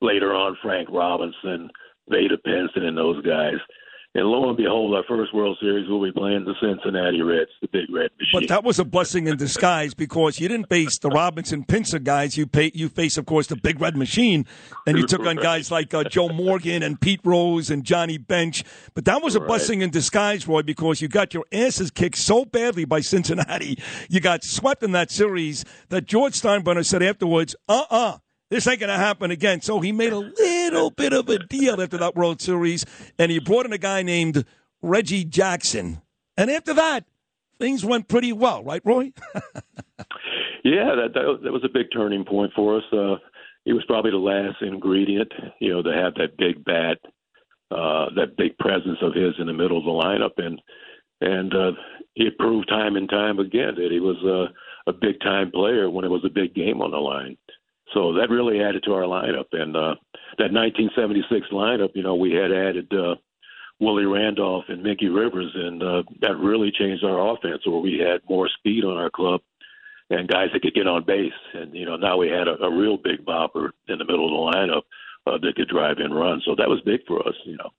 Later 0.00 0.34
on, 0.34 0.56
Frank 0.60 0.88
Robinson, 0.90 1.70
Vada 2.08 2.36
Pinson, 2.44 2.84
and 2.84 2.98
those 2.98 3.24
guys. 3.24 3.54
And 4.14 4.26
lo 4.26 4.46
and 4.46 4.58
behold, 4.58 4.94
our 4.94 5.04
first 5.08 5.32
World 5.32 5.56
Series 5.58 5.88
will 5.88 6.02
be 6.02 6.12
playing 6.12 6.44
the 6.44 6.54
Cincinnati 6.60 7.22
Reds, 7.22 7.50
the 7.62 7.68
Big 7.68 7.88
Red 7.88 8.10
Machine. 8.18 8.40
But 8.40 8.48
that 8.48 8.62
was 8.62 8.78
a 8.78 8.84
blessing 8.84 9.26
in 9.26 9.38
disguise 9.38 9.94
because 9.94 10.38
you 10.38 10.48
didn't 10.48 10.68
face 10.68 10.98
the 10.98 11.08
Robinson 11.08 11.64
Pinson 11.64 12.02
guys. 12.02 12.36
You 12.36 12.46
pay, 12.46 12.70
you 12.74 12.90
face, 12.90 13.16
of 13.16 13.24
course, 13.24 13.46
the 13.46 13.56
Big 13.56 13.80
Red 13.80 13.96
Machine, 13.96 14.44
and 14.86 14.98
you 14.98 15.06
took 15.06 15.24
on 15.24 15.36
guys 15.36 15.70
like 15.70 15.94
uh, 15.94 16.04
Joe 16.04 16.28
Morgan 16.28 16.82
and 16.82 17.00
Pete 17.00 17.22
Rose 17.24 17.70
and 17.70 17.84
Johnny 17.84 18.18
Bench. 18.18 18.64
But 18.92 19.06
that 19.06 19.22
was 19.22 19.34
a 19.34 19.40
right. 19.40 19.48
blessing 19.48 19.80
in 19.80 19.88
disguise, 19.88 20.46
Roy, 20.46 20.60
because 20.60 21.00
you 21.00 21.08
got 21.08 21.32
your 21.32 21.46
asses 21.50 21.90
kicked 21.90 22.18
so 22.18 22.44
badly 22.44 22.84
by 22.84 23.00
Cincinnati. 23.00 23.78
You 24.10 24.20
got 24.20 24.44
swept 24.44 24.82
in 24.82 24.92
that 24.92 25.10
series 25.10 25.64
that 25.88 26.04
George 26.04 26.34
Steinbrenner 26.38 26.84
said 26.84 27.02
afterwards, 27.02 27.56
uh 27.66 27.84
uh-uh, 27.90 27.96
uh 27.96 28.18
this 28.52 28.66
ain't 28.66 28.80
going 28.80 28.90
to 28.90 28.98
happen 28.98 29.30
again. 29.30 29.62
So 29.62 29.80
he 29.80 29.92
made 29.92 30.12
a 30.12 30.18
little 30.18 30.30
bit 30.96 31.12
of 31.12 31.28
a 31.28 31.38
deal 31.38 31.80
after 31.80 31.98
that 31.98 32.14
World 32.14 32.40
Series, 32.40 32.84
and 33.18 33.30
he 33.30 33.38
brought 33.38 33.66
in 33.66 33.72
a 33.72 33.78
guy 33.78 34.02
named 34.02 34.44
Reggie 34.82 35.24
Jackson. 35.24 36.02
And 36.36 36.50
after 36.50 36.74
that, 36.74 37.04
things 37.58 37.84
went 37.84 38.08
pretty 38.08 38.32
well, 38.32 38.64
right, 38.64 38.82
Roy? 38.84 39.12
yeah, 40.64 40.94
that, 40.94 41.10
that, 41.14 41.38
that 41.42 41.52
was 41.52 41.64
a 41.64 41.68
big 41.72 41.86
turning 41.92 42.24
point 42.24 42.52
for 42.54 42.78
us. 42.78 42.84
Uh, 42.92 43.16
he 43.64 43.72
was 43.72 43.84
probably 43.86 44.10
the 44.10 44.16
last 44.16 44.60
ingredient, 44.60 45.32
you 45.60 45.70
know, 45.70 45.82
to 45.82 45.92
have 45.92 46.14
that 46.14 46.36
big 46.36 46.64
bat, 46.64 46.98
uh, 47.70 48.06
that 48.16 48.36
big 48.36 48.58
presence 48.58 48.98
of 49.02 49.14
his 49.14 49.34
in 49.38 49.46
the 49.46 49.52
middle 49.52 49.78
of 49.78 49.84
the 49.84 49.90
lineup, 49.90 50.44
and 50.44 50.60
and 51.20 51.54
uh, 51.54 51.70
he 52.14 52.28
proved 52.36 52.68
time 52.68 52.96
and 52.96 53.08
time 53.08 53.38
again 53.38 53.74
that 53.76 53.92
he 53.92 54.00
was 54.00 54.16
uh, 54.24 54.52
a 54.90 54.92
big 54.92 55.20
time 55.20 55.52
player 55.52 55.88
when 55.88 56.04
it 56.04 56.10
was 56.10 56.24
a 56.24 56.28
big 56.28 56.52
game 56.52 56.82
on 56.82 56.90
the 56.90 56.96
line. 56.96 57.36
So 57.94 58.14
that 58.14 58.30
really 58.30 58.60
added 58.60 58.82
to 58.84 58.92
our 58.94 59.02
lineup. 59.02 59.46
And 59.52 59.76
uh, 59.76 59.94
that 60.38 60.52
1976 60.52 61.48
lineup, 61.52 61.90
you 61.94 62.02
know, 62.02 62.14
we 62.14 62.32
had 62.32 62.52
added 62.52 62.92
uh, 62.92 63.16
Willie 63.80 64.06
Randolph 64.06 64.64
and 64.68 64.82
Mickey 64.82 65.08
Rivers, 65.08 65.50
and 65.54 65.82
uh, 65.82 66.02
that 66.20 66.36
really 66.38 66.70
changed 66.70 67.04
our 67.04 67.34
offense, 67.34 67.66
where 67.66 67.80
we 67.80 67.98
had 67.98 68.20
more 68.28 68.48
speed 68.48 68.84
on 68.84 68.96
our 68.96 69.10
club 69.10 69.40
and 70.10 70.28
guys 70.28 70.48
that 70.52 70.62
could 70.62 70.74
get 70.74 70.86
on 70.86 71.04
base. 71.04 71.32
And 71.54 71.74
you 71.74 71.86
know, 71.86 71.96
now 71.96 72.16
we 72.16 72.28
had 72.28 72.48
a, 72.48 72.62
a 72.62 72.70
real 72.70 72.96
big 72.96 73.24
bopper 73.24 73.70
in 73.88 73.98
the 73.98 74.04
middle 74.04 74.26
of 74.26 74.52
the 74.52 74.58
lineup 74.58 74.82
uh, 75.26 75.38
that 75.38 75.56
could 75.56 75.68
drive 75.68 75.98
and 75.98 76.14
run. 76.14 76.42
So 76.44 76.54
that 76.56 76.68
was 76.68 76.80
big 76.84 77.00
for 77.06 77.26
us, 77.26 77.34
you 77.44 77.56
know. 77.56 77.70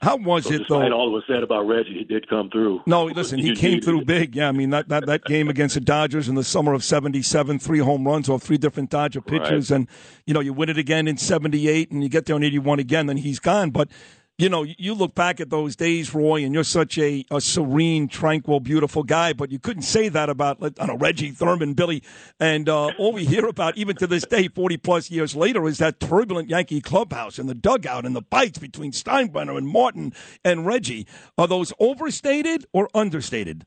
How 0.00 0.16
was 0.16 0.44
so 0.44 0.54
it 0.54 0.62
though? 0.68 0.92
all 0.92 1.12
was 1.12 1.24
said 1.26 1.42
about 1.42 1.66
Reggie, 1.66 1.94
he 1.98 2.04
did 2.04 2.28
come 2.28 2.50
through. 2.50 2.82
No, 2.86 3.04
listen, 3.04 3.38
he 3.38 3.54
came 3.54 3.80
through 3.80 4.04
big. 4.04 4.34
Yeah, 4.34 4.48
I 4.48 4.52
mean 4.52 4.70
that, 4.70 4.88
that, 4.88 5.06
that 5.06 5.24
game 5.24 5.48
against 5.48 5.74
the 5.74 5.80
Dodgers 5.80 6.28
in 6.28 6.34
the 6.34 6.44
summer 6.44 6.72
of 6.72 6.82
'77, 6.82 7.58
three 7.58 7.78
home 7.78 8.06
runs 8.06 8.28
off 8.28 8.42
three 8.42 8.58
different 8.58 8.90
Dodger 8.90 9.20
pitchers, 9.20 9.70
right. 9.70 9.76
and 9.76 9.88
you 10.26 10.34
know 10.34 10.40
you 10.40 10.52
win 10.52 10.68
it 10.68 10.78
again 10.78 11.06
in 11.06 11.16
'78, 11.16 11.90
and 11.90 12.02
you 12.02 12.08
get 12.08 12.26
there 12.26 12.36
in 12.36 12.44
'81 12.44 12.78
again, 12.78 13.06
then 13.06 13.18
he's 13.18 13.38
gone. 13.38 13.70
But 13.70 13.88
you 14.36 14.48
know, 14.48 14.64
you 14.64 14.94
look 14.94 15.14
back 15.14 15.40
at 15.40 15.50
those 15.50 15.76
days, 15.76 16.12
Roy, 16.12 16.44
and 16.44 16.52
you're 16.52 16.64
such 16.64 16.98
a, 16.98 17.24
a 17.30 17.40
serene, 17.40 18.08
tranquil, 18.08 18.58
beautiful 18.58 19.04
guy, 19.04 19.32
but 19.32 19.52
you 19.52 19.60
couldn't 19.60 19.82
say 19.82 20.08
that 20.08 20.28
about, 20.28 20.58
I 20.60 20.70
don't 20.70 20.88
know, 20.88 20.96
Reggie 20.96 21.30
Thurman, 21.30 21.74
Billy. 21.74 22.02
And 22.40 22.68
uh, 22.68 22.90
all 22.98 23.12
we 23.12 23.24
hear 23.24 23.46
about, 23.46 23.76
even 23.76 23.94
to 23.96 24.08
this 24.08 24.26
day, 24.26 24.48
40 24.48 24.76
plus 24.78 25.08
years 25.08 25.36
later, 25.36 25.66
is 25.68 25.78
that 25.78 26.00
turbulent 26.00 26.50
Yankee 26.50 26.80
clubhouse 26.80 27.38
and 27.38 27.48
the 27.48 27.54
dugout 27.54 28.04
and 28.04 28.16
the 28.16 28.22
bites 28.22 28.58
between 28.58 28.90
Steinbrenner 28.90 29.56
and 29.56 29.68
Martin 29.68 30.12
and 30.44 30.66
Reggie. 30.66 31.06
Are 31.38 31.46
those 31.46 31.72
overstated 31.78 32.66
or 32.72 32.88
understated? 32.92 33.64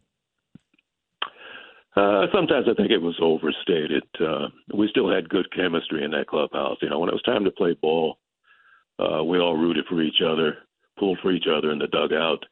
Uh, 1.95 2.27
sometimes 2.33 2.67
I 2.69 2.73
think 2.73 2.91
it 2.91 3.01
was 3.01 3.17
overstated. 3.21 4.03
Uh, 4.19 4.49
we 4.75 4.89
still 4.89 5.09
had 5.09 5.29
good 5.29 5.47
chemistry 5.55 6.03
in 6.03 6.11
that 6.11 6.27
clubhouse. 6.27 6.77
You 6.81 6.89
know, 6.89 6.99
when 6.99 7.09
it 7.09 7.13
was 7.13 7.23
time 7.23 7.45
to 7.45 7.51
play 7.51 7.73
ball, 7.81 8.17
uh, 8.99 9.23
we 9.23 9.39
all 9.39 9.55
rooted 9.55 9.85
for 9.85 10.01
each 10.01 10.21
other, 10.25 10.57
pulled 10.97 11.19
for 11.21 11.31
each 11.31 11.45
other 11.47 11.71
in 11.71 11.79
the 11.79 11.87
dugout, 11.87 12.43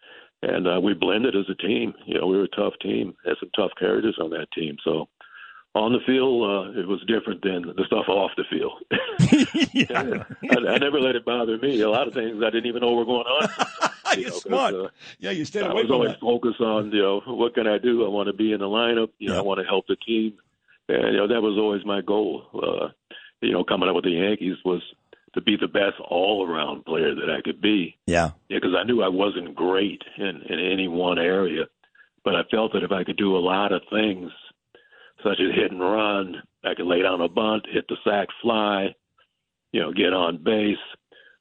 and 0.42 0.68
uh, 0.68 0.80
we 0.80 0.94
blended 0.94 1.36
as 1.36 1.46
a 1.50 1.56
team. 1.56 1.94
You 2.06 2.20
know, 2.20 2.28
we 2.28 2.38
were 2.38 2.44
a 2.44 2.48
tough 2.50 2.74
team, 2.82 3.16
had 3.26 3.36
some 3.40 3.50
tough 3.56 3.72
characters 3.80 4.18
on 4.22 4.30
that 4.32 4.48
team. 4.54 4.78
So 4.84 5.08
on 5.74 5.92
the 5.92 6.00
field, 6.06 6.44
uh, 6.44 6.80
it 6.80 6.88
was 6.88 7.04
different 7.08 7.42
than 7.42 7.64
the 7.76 7.84
stuff 7.88 8.08
off 8.08 8.32
the 8.38 8.44
field. 8.50 8.82
yeah. 9.74 10.24
I, 10.52 10.74
I, 10.74 10.78
never 10.78 11.00
let 11.00 11.16
it 11.16 11.26
bother 11.26 11.58
me. 11.58 11.82
A 11.82 11.90
lot 11.90 12.08
of 12.08 12.14
things 12.14 12.42
I 12.44 12.50
didn't 12.50 12.68
even 12.68 12.82
know 12.82 12.94
were 12.94 13.06
going 13.06 13.26
on. 13.26 13.50
you 14.16 14.22
You're 14.22 14.30
know, 14.30 14.38
smart. 14.38 14.76
Uh, 14.76 14.88
yeah, 15.20 15.32
you 15.32 15.46
stayed 15.46 15.64
away 15.64 15.82
I 15.82 15.84
was 15.84 15.92
always 15.92 16.12
that. 16.12 16.20
focused 16.20 16.62
on, 16.62 16.92
you 16.92 17.02
know, 17.02 17.22
what 17.26 17.56
can 17.56 17.68
I 17.68 17.80
do? 17.80 18.06
I 18.06 18.10
want 18.10 18.28
to 18.28 18.34
be 18.34 18.54
in 18.54 18.60
the 18.60 18.68
lineup. 18.68 19.10
You 19.18 19.30
know, 19.30 19.40
I 19.40 19.42
want 19.42 19.60
to 19.60 19.66
help 19.66 19.88
the 19.88 19.96
team. 19.96 20.36
And, 20.88 21.14
you 21.14 21.18
know, 21.18 21.28
that 21.28 21.42
was 21.42 21.58
always 21.58 21.84
my 21.86 22.02
goal. 22.02 22.44
Uh, 22.54 22.90
you 23.42 23.52
know, 23.52 23.64
coming 23.64 23.90
up 23.90 23.96
with 23.96 24.06
the 24.06 24.12
Yankees 24.12 24.58
was– 24.64 24.82
to 25.36 25.42
be 25.42 25.58
the 25.60 25.68
best 25.68 26.00
all 26.10 26.50
around 26.50 26.86
player 26.86 27.14
that 27.14 27.30
I 27.30 27.42
could 27.44 27.62
be. 27.62 27.98
Yeah. 28.08 28.32
Yeah, 28.50 28.58
because 28.58 28.76
I 28.78 28.84
knew 28.84 29.04
I 29.04 29.10
wasn't 29.10 29.54
great 29.54 30.02
in, 30.18 30.42
in 30.50 30.60
any 30.60 30.88
one 30.88 31.20
area, 31.20 31.66
but 32.24 32.36
I 32.36 32.44
felt 32.50 32.74
that 32.74 32.84
if 32.84 32.92
I 32.92 33.04
could 33.04 33.18
do 33.18 33.36
a 33.36 33.40
lot 33.40 33.72
of 33.72 33.82
things, 33.92 34.32
such 35.24 35.40
as 35.40 35.54
hit 35.54 35.72
and 35.72 35.82
run, 35.82 36.42
I 36.64 36.74
could 36.74 36.88
lay 36.88 37.02
down 37.02 37.22
a 37.22 37.28
bunt, 37.28 37.68
hit 37.72 37.86
the 37.88 37.98
sac 38.04 38.30
fly, 38.42 38.96
you 39.72 39.82
know, 39.82 39.92
get 39.92 40.14
on 40.14 40.44
base. 40.44 40.78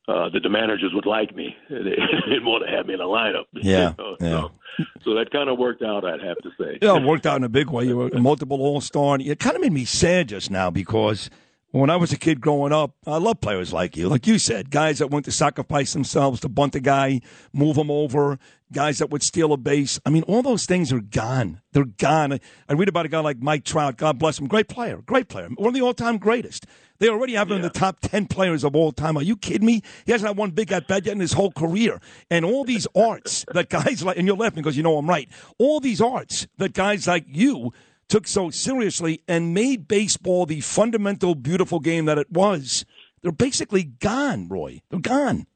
Uh, 0.06 0.28
that 0.28 0.42
the 0.42 0.50
managers 0.50 0.90
would 0.92 1.06
like 1.06 1.34
me. 1.34 1.56
They 1.70 1.78
didn't 1.78 2.44
want 2.44 2.62
to 2.66 2.76
have 2.76 2.84
me 2.84 2.92
in 2.92 3.00
a 3.00 3.04
lineup. 3.04 3.44
Yeah, 3.54 3.94
you 3.98 4.04
know? 4.04 4.16
yeah. 4.20 4.40
So, 4.76 4.84
so, 5.02 5.14
that 5.14 5.30
kind 5.32 5.48
of 5.48 5.58
worked 5.58 5.82
out, 5.82 6.04
I'd 6.04 6.20
have 6.20 6.36
to 6.42 6.50
say. 6.60 6.78
Yeah, 6.82 6.98
it 6.98 7.04
worked 7.04 7.24
out 7.24 7.38
in 7.38 7.44
a 7.44 7.48
big 7.48 7.70
way. 7.70 7.84
You 7.84 7.96
were 7.96 8.08
a 8.08 8.20
multiple 8.20 8.60
All 8.60 8.82
Star. 8.82 9.16
It 9.18 9.38
kind 9.38 9.56
of 9.56 9.62
made 9.62 9.72
me 9.72 9.86
sad 9.86 10.28
just 10.28 10.50
now 10.50 10.68
because– 10.68 11.30
when 11.80 11.90
I 11.90 11.96
was 11.96 12.12
a 12.12 12.16
kid 12.16 12.40
growing 12.40 12.72
up, 12.72 12.94
I 13.04 13.16
love 13.16 13.40
players 13.40 13.72
like 13.72 13.96
you. 13.96 14.08
Like 14.08 14.26
you 14.26 14.38
said, 14.38 14.70
guys 14.70 15.00
that 15.00 15.10
went 15.10 15.24
to 15.24 15.32
sacrifice 15.32 15.92
themselves 15.92 16.40
to 16.40 16.48
bunt 16.48 16.76
a 16.76 16.80
guy, 16.80 17.20
move 17.52 17.76
him 17.76 17.90
over, 17.90 18.38
guys 18.72 18.98
that 18.98 19.10
would 19.10 19.24
steal 19.24 19.52
a 19.52 19.56
base. 19.56 19.98
I 20.06 20.10
mean, 20.10 20.22
all 20.24 20.42
those 20.42 20.66
things 20.66 20.92
are 20.92 21.00
gone. 21.00 21.62
They're 21.72 21.84
gone. 21.84 22.38
I 22.68 22.72
read 22.74 22.88
about 22.88 23.06
a 23.06 23.08
guy 23.08 23.18
like 23.18 23.38
Mike 23.38 23.64
Trout. 23.64 23.96
God 23.96 24.20
bless 24.20 24.38
him. 24.38 24.46
Great 24.46 24.68
player. 24.68 24.98
Great 24.98 25.28
player. 25.28 25.48
One 25.56 25.68
of 25.68 25.74
the 25.74 25.82
all 25.82 25.94
time 25.94 26.18
greatest. 26.18 26.64
They 27.00 27.08
already 27.08 27.34
have 27.34 27.48
him 27.48 27.54
yeah. 27.54 27.56
in 27.56 27.62
the 27.62 27.70
top 27.70 27.98
10 28.00 28.26
players 28.26 28.62
of 28.62 28.76
all 28.76 28.92
time. 28.92 29.16
Are 29.16 29.22
you 29.22 29.36
kidding 29.36 29.66
me? 29.66 29.82
He 30.06 30.12
hasn't 30.12 30.28
had 30.28 30.36
one 30.36 30.52
big 30.52 30.70
at 30.70 30.86
bat 30.86 31.04
yet 31.06 31.14
in 31.14 31.20
his 31.20 31.32
whole 31.32 31.50
career. 31.50 32.00
And 32.30 32.44
all 32.44 32.64
these 32.64 32.86
arts 32.94 33.44
that 33.52 33.68
guys 33.68 34.04
like, 34.04 34.16
and 34.16 34.28
you're 34.28 34.36
laughing 34.36 34.62
because 34.62 34.76
you 34.76 34.84
know 34.84 34.96
I'm 34.96 35.08
right, 35.08 35.28
all 35.58 35.80
these 35.80 36.00
arts 36.00 36.46
that 36.58 36.72
guys 36.72 37.08
like 37.08 37.24
you 37.26 37.72
took 38.08 38.26
so 38.26 38.50
seriously 38.50 39.22
and 39.26 39.54
made 39.54 39.88
baseball 39.88 40.46
the 40.46 40.60
fundamental, 40.60 41.34
beautiful 41.34 41.80
game 41.80 42.04
that 42.06 42.18
it 42.18 42.30
was, 42.30 42.84
they're 43.22 43.32
basically 43.32 43.84
gone, 43.84 44.48
Roy. 44.48 44.82
They're 44.90 45.00
gone. 45.00 45.46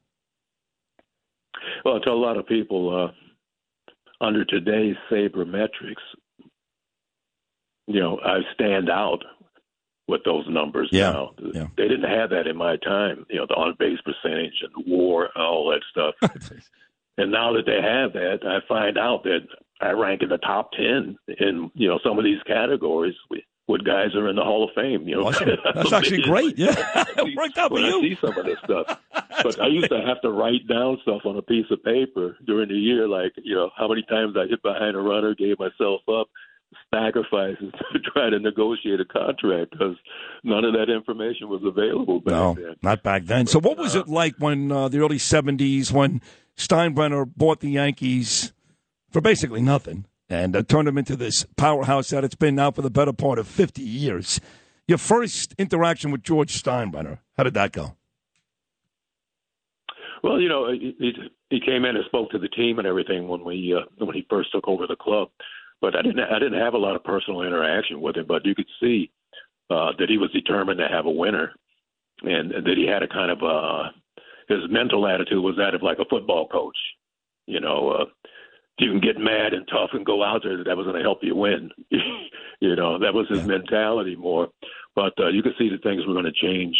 Well, 1.85 1.99
to 1.99 2.09
a 2.09 2.13
lot 2.13 2.37
of 2.37 2.47
people, 2.47 3.11
uh, 3.11 4.23
under 4.23 4.43
today's 4.45 4.95
sabermetrics, 5.11 5.95
you 7.87 7.99
know, 7.99 8.19
I 8.23 8.39
stand 8.53 8.89
out 8.89 9.23
with 10.07 10.23
those 10.25 10.45
numbers 10.49 10.89
yeah, 10.91 11.11
now. 11.11 11.31
Yeah. 11.53 11.67
They 11.77 11.87
didn't 11.87 12.09
have 12.09 12.31
that 12.31 12.47
in 12.47 12.57
my 12.57 12.77
time, 12.77 13.25
you 13.29 13.37
know, 13.37 13.45
the 13.47 13.53
on 13.53 13.75
base 13.77 13.99
percentage 14.01 14.63
and 14.63 14.85
the 14.85 14.91
WAR 14.91 15.29
and 15.35 15.43
all 15.43 15.71
that 15.71 15.83
stuff. 15.91 16.15
and 17.17 17.31
now 17.31 17.53
that 17.53 17.65
they 17.65 17.81
have 17.81 18.13
that, 18.13 18.39
I 18.45 18.67
find 18.67 18.97
out 18.97 19.23
that 19.23 19.47
I 19.81 19.91
rank 19.91 20.21
in 20.21 20.29
the 20.29 20.37
top 20.37 20.71
ten 20.73 21.17
in 21.27 21.71
you 21.73 21.87
know 21.87 21.99
some 22.03 22.17
of 22.17 22.23
these 22.23 22.41
categories. 22.45 23.15
with 23.67 23.85
guys 23.85 24.15
are 24.15 24.27
in 24.27 24.35
the 24.35 24.43
Hall 24.43 24.63
of 24.63 24.71
Fame. 24.73 25.07
You 25.07 25.17
know, 25.17 25.27
awesome. 25.27 25.49
that's 25.75 25.93
actually 25.93 26.23
great. 26.23 26.57
Yeah, 26.57 26.73
it 27.17 27.37
worked 27.37 27.57
out 27.57 27.71
for 27.71 27.79
you. 27.79 27.99
I 27.99 28.01
see 28.01 28.17
some 28.19 28.37
of 28.37 28.45
this 28.45 28.57
stuff, 28.63 28.99
but 29.43 29.61
I 29.61 29.67
used 29.67 29.89
to 29.89 30.01
have 30.01 30.21
to 30.21 30.31
write 30.31 30.67
down 30.67 30.97
stuff 31.03 31.21
on 31.25 31.37
a 31.37 31.41
piece 31.41 31.67
of 31.71 31.83
paper 31.83 32.37
during 32.45 32.69
the 32.69 32.75
year, 32.75 33.07
like 33.07 33.33
you 33.37 33.55
know 33.55 33.69
how 33.77 33.87
many 33.87 34.03
times 34.03 34.35
I 34.37 34.47
hit 34.47 34.61
behind 34.63 34.95
a 34.95 34.99
runner, 34.99 35.35
gave 35.35 35.59
myself 35.59 36.01
up, 36.09 36.27
sacrifices 36.93 37.71
to 37.93 37.99
try 37.99 38.29
to 38.29 38.39
negotiate 38.39 38.99
a 38.99 39.05
contract 39.05 39.71
because 39.71 39.95
none 40.43 40.65
of 40.65 40.73
that 40.73 40.89
information 40.89 41.49
was 41.49 41.61
available 41.63 42.19
back 42.19 42.33
no, 42.33 42.53
then. 42.55 42.75
not 42.81 43.03
back 43.03 43.25
then. 43.25 43.47
So, 43.47 43.59
what 43.59 43.77
was 43.77 43.95
uh, 43.95 44.01
it 44.01 44.07
like 44.07 44.35
when 44.37 44.71
uh, 44.71 44.87
the 44.89 44.99
early 44.99 45.17
'70s 45.17 45.91
when 45.91 46.21
Steinbrenner 46.57 47.31
bought 47.35 47.59
the 47.59 47.69
Yankees? 47.69 48.53
For 49.11 49.21
basically 49.21 49.61
nothing 49.61 50.05
and 50.29 50.55
uh, 50.55 50.63
turned 50.63 50.87
him 50.87 50.97
into 50.97 51.15
this 51.15 51.45
powerhouse 51.57 52.09
that 52.09 52.23
it's 52.23 52.35
been 52.35 52.55
now 52.55 52.71
for 52.71 52.81
the 52.81 52.89
better 52.89 53.13
part 53.13 53.39
of 53.39 53.47
50 53.47 53.81
years. 53.81 54.39
Your 54.87 54.97
first 54.97 55.53
interaction 55.57 56.11
with 56.11 56.23
George 56.23 56.61
Steinbrenner, 56.61 57.19
how 57.37 57.43
did 57.43 57.53
that 57.55 57.71
go? 57.71 57.95
Well, 60.23 60.41
you 60.41 60.49
know, 60.49 60.71
he, 60.71 61.13
he 61.49 61.59
came 61.59 61.85
in 61.85 61.95
and 61.95 62.05
spoke 62.05 62.31
to 62.31 62.39
the 62.39 62.49
team 62.49 62.79
and 62.79 62.87
everything 62.87 63.27
when 63.27 63.43
we 63.43 63.75
uh, 63.75 63.85
when 64.03 64.15
he 64.15 64.25
first 64.29 64.51
took 64.51 64.67
over 64.67 64.85
the 64.85 64.95
club, 64.95 65.29
but 65.81 65.95
I 65.95 66.01
didn't 66.01 66.19
I 66.19 66.39
didn't 66.39 66.59
have 66.59 66.73
a 66.73 66.77
lot 66.77 66.95
of 66.95 67.03
personal 67.03 67.43
interaction 67.43 68.01
with 68.01 68.17
him. 68.17 68.25
But 68.27 68.45
you 68.45 68.53
could 68.53 68.67
see 68.81 69.11
uh, 69.69 69.91
that 69.97 70.09
he 70.09 70.17
was 70.17 70.31
determined 70.31 70.79
to 70.79 70.87
have 70.87 71.05
a 71.05 71.11
winner, 71.11 71.53
and, 72.23 72.51
that 72.51 72.75
he 72.75 72.85
had 72.85 73.03
a 73.03 73.07
kind 73.07 73.31
of 73.31 73.43
uh, 73.43 73.89
his 74.49 74.69
mental 74.69 75.07
attitude 75.07 75.43
was 75.43 75.55
that 75.57 75.73
of 75.73 75.83
like 75.83 75.99
a 75.99 76.09
football 76.09 76.47
coach. 76.47 76.77
You 77.45 77.61
know, 77.61 77.91
uh, 77.91 78.05
you 78.79 78.91
can 78.91 78.99
get 78.99 79.17
mad 79.17 79.53
and 79.53 79.67
tough 79.67 79.91
and 79.93 80.05
go 80.05 80.23
out 80.23 80.41
there 80.43 80.57
that 80.57 80.65
that 80.65 80.77
was 80.77 80.85
going 80.85 80.95
to 80.95 81.03
help 81.03 81.19
you 81.21 81.35
win. 81.35 81.69
you 82.59 82.75
know, 82.75 82.97
that 82.99 83.13
was 83.13 83.27
his 83.29 83.39
yeah. 83.39 83.45
mentality 83.45 84.15
more. 84.15 84.49
But 84.95 85.13
uh, 85.19 85.27
you 85.27 85.43
could 85.43 85.55
see 85.57 85.69
that 85.69 85.83
things 85.83 86.05
were 86.05 86.13
going 86.13 86.25
to 86.25 86.31
change. 86.31 86.75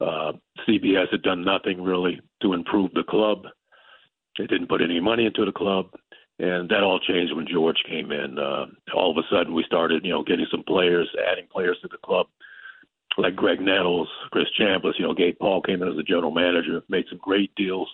Uh, 0.00 0.32
CBS 0.68 1.10
had 1.10 1.22
done 1.22 1.44
nothing 1.44 1.82
really 1.82 2.20
to 2.42 2.52
improve 2.52 2.92
the 2.94 3.02
club. 3.08 3.44
They 4.38 4.46
didn't 4.46 4.68
put 4.68 4.82
any 4.82 5.00
money 5.00 5.26
into 5.26 5.44
the 5.44 5.52
club, 5.52 5.86
and 6.38 6.68
that 6.68 6.84
all 6.84 7.00
changed 7.00 7.34
when 7.34 7.48
George 7.48 7.82
came 7.88 8.12
in. 8.12 8.38
Uh, 8.38 8.66
all 8.94 9.10
of 9.10 9.16
a 9.16 9.26
sudden, 9.28 9.54
we 9.54 9.64
started, 9.64 10.04
you 10.04 10.12
know, 10.12 10.22
getting 10.22 10.46
some 10.50 10.62
players, 10.62 11.08
adding 11.30 11.46
players 11.50 11.78
to 11.82 11.88
the 11.88 11.98
club, 12.04 12.26
like 13.16 13.34
Graig 13.34 13.60
Nettles, 13.60 14.08
Chris 14.30 14.46
Chambliss. 14.58 14.98
You 14.98 15.06
know, 15.06 15.14
Gabe 15.14 15.36
Paul 15.40 15.62
came 15.62 15.82
in 15.82 15.88
as 15.88 15.96
the 15.96 16.04
general 16.04 16.30
manager, 16.30 16.82
made 16.88 17.06
some 17.08 17.18
great 17.18 17.52
deals 17.56 17.88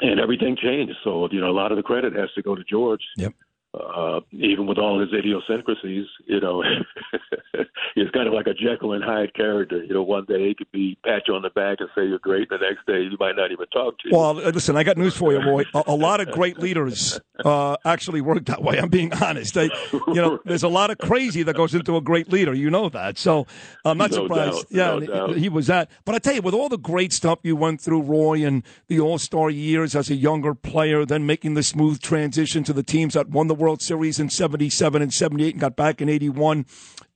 and 0.00 0.20
everything 0.20 0.56
changed. 0.56 0.94
So 1.04 1.28
you 1.30 1.40
know, 1.40 1.50
a 1.50 1.52
lot 1.52 1.72
of 1.72 1.76
the 1.76 1.82
credit 1.82 2.14
has 2.14 2.30
to 2.34 2.42
go 2.42 2.54
to 2.54 2.64
George. 2.64 3.02
Yep 3.16 3.34
uh, 3.74 4.20
even 4.32 4.66
with 4.66 4.78
all 4.78 5.00
his 5.00 5.12
idiosyncrasies, 5.12 6.06
you 6.26 6.40
know, 6.40 6.62
he's 7.94 8.10
kind 8.12 8.28
of 8.28 8.34
like 8.34 8.46
a 8.46 8.54
Jekyll 8.54 8.92
and 8.92 9.02
Hyde 9.02 9.34
character. 9.34 9.82
You 9.82 9.94
know, 9.94 10.02
one 10.02 10.24
day 10.26 10.48
he 10.48 10.54
could 10.54 10.70
be 10.70 10.96
pat 11.04 11.22
you 11.26 11.34
on 11.34 11.42
the 11.42 11.50
back 11.50 11.78
and 11.80 11.88
say 11.94 12.06
you're 12.06 12.18
great, 12.18 12.48
the 12.48 12.58
next 12.58 12.86
day 12.86 13.02
you 13.02 13.16
might 13.18 13.36
not 13.36 13.50
even 13.50 13.66
talk 13.66 13.98
to 13.98 14.08
you. 14.08 14.16
Well, 14.16 14.34
listen, 14.34 14.76
I 14.76 14.84
got 14.84 14.96
news 14.96 15.16
for 15.16 15.32
you, 15.32 15.40
Roy. 15.40 15.64
A, 15.74 15.82
a 15.88 15.96
lot 15.96 16.20
of 16.20 16.30
great 16.30 16.58
leaders 16.58 17.20
uh, 17.44 17.76
actually 17.84 18.20
work 18.20 18.46
that 18.46 18.62
way. 18.62 18.78
I'm 18.78 18.90
being 18.90 19.12
honest. 19.22 19.54
They, 19.54 19.70
you 19.92 20.14
know, 20.14 20.38
there's 20.44 20.62
a 20.62 20.68
lot 20.68 20.90
of 20.90 20.98
crazy 20.98 21.42
that 21.42 21.56
goes 21.56 21.74
into 21.74 21.96
a 21.96 22.00
great 22.00 22.30
leader. 22.30 22.54
You 22.54 22.70
know 22.70 22.88
that, 22.90 23.18
so 23.18 23.46
I'm 23.84 23.98
not 23.98 24.10
no 24.12 24.22
surprised. 24.22 24.70
Doubt, 24.70 25.02
yeah, 25.02 25.14
no 25.14 25.32
he, 25.34 25.40
he 25.40 25.48
was 25.48 25.66
that. 25.66 25.90
But 26.04 26.14
I 26.14 26.18
tell 26.18 26.34
you, 26.34 26.42
with 26.42 26.54
all 26.54 26.68
the 26.68 26.78
great 26.78 27.12
stuff 27.12 27.40
you 27.42 27.56
went 27.56 27.80
through, 27.80 28.02
Roy, 28.02 28.46
and 28.46 28.62
the 28.88 29.00
All 29.00 29.18
Star 29.18 29.50
years 29.50 29.96
as 29.96 30.10
a 30.10 30.14
younger 30.14 30.54
player, 30.54 31.04
then 31.04 31.26
making 31.26 31.54
the 31.54 31.62
smooth 31.62 32.00
transition 32.00 32.62
to 32.64 32.72
the 32.72 32.82
teams 32.82 33.14
that 33.14 33.28
won 33.28 33.48
the 33.48 33.54
World 33.54 33.63
Series 33.82 34.20
in 34.20 34.30
77 34.30 35.02
and 35.02 35.12
78 35.12 35.54
and 35.54 35.60
got 35.60 35.76
back 35.76 36.00
in 36.00 36.08
81. 36.08 36.66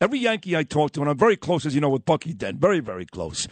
Every 0.01 0.19
Yankee 0.19 0.57
I 0.57 0.63
talked 0.63 0.95
to, 0.95 1.01
and 1.01 1.11
I'm 1.11 1.19
very 1.19 1.37
close, 1.37 1.67
as 1.67 1.75
you 1.75 1.81
know, 1.81 1.91
with 1.91 2.05
Bucky 2.05 2.33
Dent, 2.33 2.59
very, 2.59 2.81
very 2.81 3.07
close. 3.07 3.47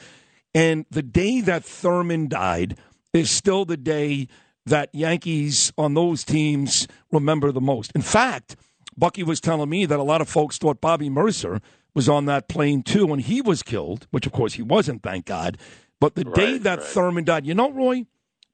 And 0.55 0.87
the 0.91 1.03
day 1.03 1.41
that 1.43 1.65
Thurman 1.65 2.29
died 2.29 2.79
is 3.13 3.31
still 3.31 3.65
the 3.65 3.77
day 3.77 4.29
that 4.65 4.91
Yankees 4.93 5.73
on 5.79 5.95
those 5.95 6.25
teams 6.25 6.89
remember 7.13 7.53
the 7.53 7.61
most. 7.61 7.93
In 7.95 8.03
fact, 8.03 8.57
Bucky 8.97 9.23
was 9.23 9.41
telling 9.41 9.69
me 9.69 9.87
that 9.87 9.99
a 9.99 10.03
lot 10.03 10.21
of 10.21 10.29
folks 10.29 10.59
thought 10.59 10.81
Bobby 10.81 11.09
Murcer 11.09 11.61
was 11.95 12.09
on 12.09 12.27
that 12.27 12.49
plane 12.49 12.83
too 12.83 13.07
when 13.07 13.21
he 13.21 13.41
was 13.41 13.63
killed, 13.63 14.07
which 14.11 14.27
of 14.27 14.33
course 14.33 14.55
he 14.55 14.63
wasn't, 14.63 15.03
thank 15.03 15.27
God. 15.27 15.59
But 16.01 16.15
the 16.15 16.25
right, 16.25 16.35
day 16.35 16.59
that 16.59 16.79
right. 16.79 16.87
Thurman 16.87 17.25
died, 17.25 17.47
you 17.47 17.55
know, 17.55 17.71
Roy, 17.71 18.07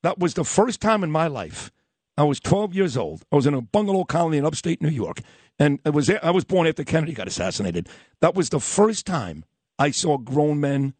that 0.02 0.18
was 0.18 0.34
the 0.34 0.44
first 0.44 0.80
time 0.80 1.02
in 1.02 1.10
my 1.10 1.26
life 1.26 1.70
I 2.16 2.24
was 2.24 2.40
12 2.40 2.74
years 2.74 2.96
old. 2.96 3.24
I 3.32 3.36
was 3.36 3.46
in 3.46 3.54
a 3.54 3.62
bungalow 3.62 4.04
colony 4.04 4.36
in 4.36 4.44
upstate 4.44 4.82
New 4.82 4.90
York, 4.90 5.20
and 5.58 5.80
it 5.84 5.94
was 5.94 6.10
I 6.10 6.30
was 6.30 6.44
born 6.44 6.66
after 6.66 6.84
Kennedy 6.84 7.14
got 7.14 7.26
assassinated. 7.26 7.88
That 8.20 8.34
was 8.34 8.50
the 8.50 8.60
first 8.60 9.06
time 9.06 9.44
I 9.78 9.90
saw 9.90 10.18
grown 10.18 10.60
men 10.60 10.94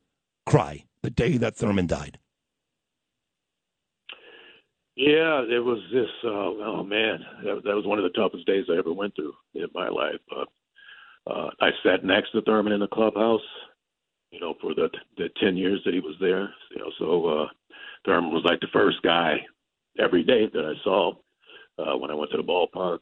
cry 0.47 0.85
the 1.03 1.11
day 1.11 1.37
that 1.37 1.57
Thurman 1.57 1.87
died. 1.87 2.19
Yeah, 4.97 5.43
it 5.43 5.65
was 5.65 5.81
this. 5.93 6.09
Uh, 6.25 6.29
oh 6.29 6.85
man, 6.85 7.25
that, 7.45 7.63
that 7.65 7.75
was 7.75 7.87
one 7.87 7.99
of 7.99 8.05
the 8.05 8.19
toughest 8.19 8.47
days 8.47 8.67
I 8.71 8.79
ever 8.79 8.93
went 8.93 9.15
through 9.15 9.35
in 9.55 9.67
my 9.75 9.89
life. 9.89 10.21
Uh, 10.35 11.31
uh, 11.31 11.51
I 11.61 11.71
sat 11.83 12.05
next 12.05 12.33
to 12.33 12.43
Thurman 12.43 12.73
in 12.73 12.81
the 12.81 12.89
clubhouse, 12.89 13.41
you 14.31 14.41
know, 14.41 14.55
for 14.61 14.75
the 14.75 14.89
the 15.17 15.29
ten 15.41 15.57
years 15.57 15.81
that 15.85 15.95
he 15.95 16.01
was 16.01 16.17
there. 16.21 16.53
You 16.71 16.79
know, 16.79 16.93
so 16.99 17.27
uh, 17.27 17.47
Thurman 18.05 18.33
was 18.33 18.45
like 18.45 18.61
the 18.61 18.67
first 18.73 19.03
guy 19.03 19.41
every 20.03 20.25
day 20.25 20.49
that 20.53 20.65
I 20.65 20.75
saw 20.85 21.13
uh, 21.79 21.97
when 21.97 22.11
I 22.11 22.15
went 22.15 22.31
to 22.33 22.37
the 22.37 22.43
ballpark. 22.43 22.99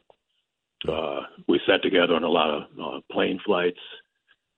Uh, 0.87 1.21
we 1.47 1.59
sat 1.67 1.83
together 1.83 2.15
on 2.15 2.23
a 2.23 2.29
lot 2.29 2.49
of 2.49 2.63
uh, 2.81 2.99
plane 3.11 3.39
flights, 3.45 3.79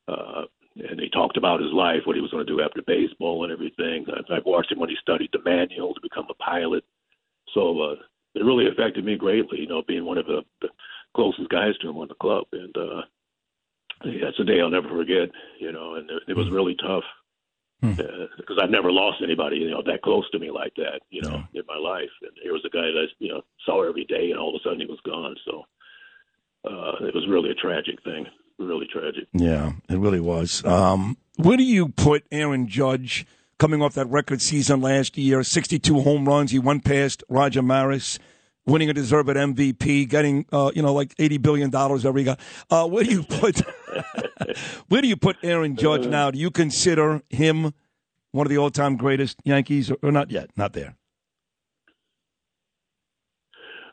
uh, 0.07 0.43
and 0.75 0.99
he 0.99 1.09
talked 1.09 1.37
about 1.37 1.59
his 1.59 1.71
life, 1.73 2.01
what 2.05 2.15
he 2.15 2.21
was 2.21 2.31
going 2.31 2.45
to 2.45 2.51
do 2.51 2.61
after 2.61 2.81
baseball 2.87 3.43
and 3.43 3.51
everything. 3.51 4.05
I, 4.07 4.35
I've 4.35 4.45
watched 4.45 4.71
him 4.71 4.79
when 4.79 4.89
he 4.89 4.95
studied 5.01 5.29
the 5.33 5.39
manual 5.43 5.93
to 5.93 6.01
become 6.01 6.27
a 6.29 6.33
pilot. 6.35 6.83
So 7.53 7.81
uh, 7.81 7.95
it 8.35 8.43
really 8.43 8.67
affected 8.67 9.03
me 9.05 9.15
greatly, 9.15 9.59
you 9.59 9.67
know, 9.67 9.83
being 9.87 10.05
one 10.05 10.17
of 10.17 10.25
the, 10.25 10.41
the 10.61 10.69
closest 11.15 11.49
guys 11.49 11.77
to 11.81 11.89
him 11.89 11.97
on 11.97 12.07
the 12.07 12.15
club. 12.15 12.45
And 12.53 12.75
uh, 12.77 13.01
that's 14.23 14.39
a 14.39 14.43
day 14.43 14.61
I'll 14.61 14.69
never 14.69 14.89
forget, 14.89 15.29
you 15.59 15.71
know, 15.71 15.95
and 15.95 16.09
it, 16.09 16.23
it 16.29 16.37
was 16.37 16.49
really 16.49 16.75
tough 16.75 17.03
because 17.83 17.99
hmm. 18.47 18.59
uh, 18.59 18.63
I've 18.63 18.69
never 18.69 18.91
lost 18.91 19.21
anybody, 19.21 19.57
you 19.57 19.71
know, 19.71 19.83
that 19.85 20.01
close 20.01 20.29
to 20.31 20.39
me 20.39 20.51
like 20.51 20.73
that, 20.75 21.01
you 21.09 21.21
know, 21.21 21.43
yeah. 21.51 21.61
in 21.61 21.67
my 21.67 21.77
life. 21.77 22.09
And 22.21 22.31
here 22.41 22.53
was 22.53 22.65
a 22.65 22.69
guy 22.69 22.81
that 22.81 23.07
I, 23.09 23.13
you 23.19 23.29
know, 23.29 23.41
saw 23.65 23.87
every 23.87 24.05
day, 24.05 24.31
and 24.31 24.39
all 24.39 24.55
of 24.55 24.59
a 24.59 24.63
sudden 24.63 24.79
he 24.79 24.85
was 24.85 24.99
gone. 25.05 25.35
So 25.45 25.63
uh, 26.65 27.05
it 27.05 27.13
was 27.13 27.27
really 27.27 27.51
a 27.51 27.55
tragic 27.55 28.01
thing, 28.03 28.25
really 28.57 28.87
tragic. 28.91 29.27
Yeah, 29.33 29.73
it 29.89 29.97
really 29.97 30.21
was. 30.21 30.63
Um, 30.65 31.17
where 31.35 31.57
do 31.57 31.63
you 31.63 31.89
put 31.89 32.25
Aaron 32.31 32.67
Judge? 32.67 33.25
coming 33.59 33.81
off 33.81 33.93
that 33.93 34.07
record 34.07 34.41
season 34.41 34.81
last 34.81 35.17
year, 35.17 35.41
62 35.41 36.01
home 36.01 36.27
runs. 36.27 36.51
He 36.51 36.59
went 36.59 36.83
past 36.83 37.23
Roger 37.29 37.61
Maris, 37.61 38.19
winning 38.65 38.89
a 38.89 38.93
deserved 38.93 39.29
MVP, 39.29 40.09
getting 40.09 40.45
uh, 40.51 40.71
you 40.75 40.81
know 40.81 40.93
like 40.93 41.13
80 41.17 41.37
billion 41.37 41.69
dollars 41.69 42.05
every 42.05 42.23
guy. 42.23 42.35
Uh, 42.69 42.87
where 42.87 43.03
do 43.03 43.11
you 43.11 43.23
put 43.39 43.61
where 44.89 45.01
do 45.01 45.07
you 45.07 45.17
put 45.17 45.37
Aaron 45.43 45.75
Judge 45.75 46.07
now? 46.07 46.31
Do 46.31 46.39
you 46.39 46.51
consider 46.51 47.21
him 47.29 47.73
one 48.31 48.45
of 48.45 48.49
the 48.49 48.57
all-time 48.57 48.97
greatest 48.97 49.37
Yankees, 49.43 49.91
or, 49.91 49.97
or 50.01 50.11
not 50.11 50.31
yet? 50.31 50.49
Not 50.55 50.73
there. 50.73 50.95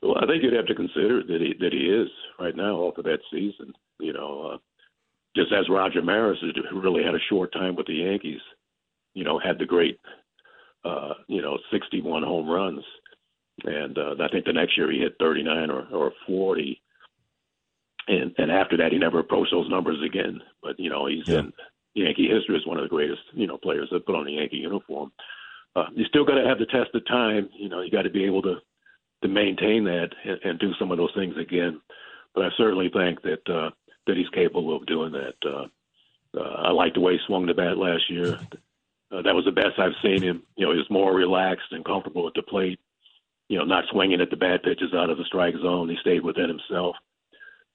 Well, 0.03 0.17
I 0.19 0.27
think 0.27 0.43
you'd 0.43 0.55
have 0.55 0.67
to 0.67 0.75
consider 0.75 1.23
that 1.23 1.41
he 1.41 1.55
that 1.61 1.73
he 1.73 1.87
is 1.87 2.09
right 2.39 2.57
now 2.57 2.77
off 2.77 2.97
of 2.97 3.05
that 3.05 3.21
season. 3.31 3.75
You 3.99 4.15
know, 4.15 4.53
uh, 4.55 4.59
just 5.37 5.53
as 5.53 5.69
Roger 5.69 6.01
Maris 6.01 6.39
who 6.41 6.81
really 6.81 7.05
had 7.05 7.15
a 7.15 7.27
short 7.29 7.53
time 7.53 7.77
with 7.77 7.87
the 7.87 7.95
Yankees 7.95 8.41
you 9.15 9.25
know, 9.25 9.39
had 9.39 9.59
the 9.59 9.67
great, 9.67 9.99
uh, 10.85 11.15
you 11.27 11.43
know, 11.43 11.59
61 11.73 12.23
home 12.23 12.49
runs. 12.49 12.83
And 13.65 13.99
uh, 13.99 14.15
I 14.21 14.29
think 14.29 14.45
the 14.45 14.53
next 14.53 14.77
year 14.77 14.91
he 14.91 15.01
hit 15.01 15.17
39 15.19 15.71
or, 15.71 15.87
or 15.93 16.13
40. 16.27 16.81
And, 18.11 18.35
and 18.39 18.51
after 18.51 18.77
that, 18.79 18.91
he 18.91 18.99
never 18.99 19.21
approached 19.21 19.53
those 19.53 19.71
numbers 19.71 19.99
again. 20.05 20.41
But, 20.63 20.81
you 20.81 20.91
know, 20.91 21.07
he's 21.07 21.29
yeah. 21.29 21.41
in 21.41 21.53
Yankee 21.95 22.29
history 22.29 22.57
as 22.57 22.67
one 22.67 22.77
of 22.77 22.83
the 22.83 22.89
greatest, 22.89 23.23
you 23.35 23.47
know, 23.47 23.57
players 23.57 23.89
that 23.93 24.05
put 24.05 24.17
on 24.17 24.27
a 24.27 24.33
Yankee 24.33 24.57
uniform. 24.57 25.13
Uh, 25.77 25.85
you 25.95 26.05
still 26.07 26.25
got 26.25 26.35
to 26.35 26.49
have 26.49 26.59
the 26.59 26.67
test 26.67 26.95
of 26.95 27.07
time. 27.07 27.49
You 27.57 27.69
know, 27.69 27.83
you 27.83 27.91
got 27.91 28.03
to 28.03 28.11
be 28.11 28.25
able 28.25 28.43
to 28.43 28.57
to 29.23 29.29
maintain 29.29 29.85
that 29.85 30.09
and, 30.25 30.39
and 30.43 30.59
do 30.59 30.73
some 30.79 30.91
of 30.91 30.99
those 30.99 31.13
things 31.15 31.37
again. 31.37 31.81
But 32.35 32.47
I 32.47 32.49
certainly 32.57 32.89
think 32.89 33.23
that 33.23 33.49
uh, 33.49 33.71
that 34.07 34.17
he's 34.17 34.29
capable 34.31 34.75
of 34.75 34.87
doing 34.87 35.13
that. 35.13 35.35
Uh, 35.45 35.67
uh, 36.37 36.63
I 36.69 36.71
like 36.73 36.95
the 36.95 37.01
way 37.01 37.13
he 37.13 37.19
swung 37.27 37.47
the 37.47 37.55
bat 37.55 37.77
last 37.77 38.11
year. 38.11 38.41
Uh, 39.13 39.23
that 39.23 39.35
was 39.35 39.45
the 39.45 39.53
best 39.53 39.79
I've 39.79 39.93
seen 40.03 40.23
him. 40.23 40.43
You 40.57 40.67
know, 40.67 40.73
he 40.73 40.79
was 40.79 40.91
more 40.91 41.15
relaxed 41.15 41.73
and 41.73 41.85
comfortable 41.85 42.27
at 42.27 42.35
the 42.35 42.43
plate. 42.43 42.81
You 43.49 43.59
know, 43.59 43.65
not 43.65 43.85
swinging 43.91 44.21
at 44.21 44.31
the 44.31 44.37
bad 44.37 44.63
pitches 44.63 44.95
out 44.95 45.11
of 45.11 45.19
the 45.19 45.25
strike 45.25 45.55
zone. 45.63 45.89
He 45.89 45.97
stayed 46.01 46.23
within 46.23 46.49
himself. 46.49 46.97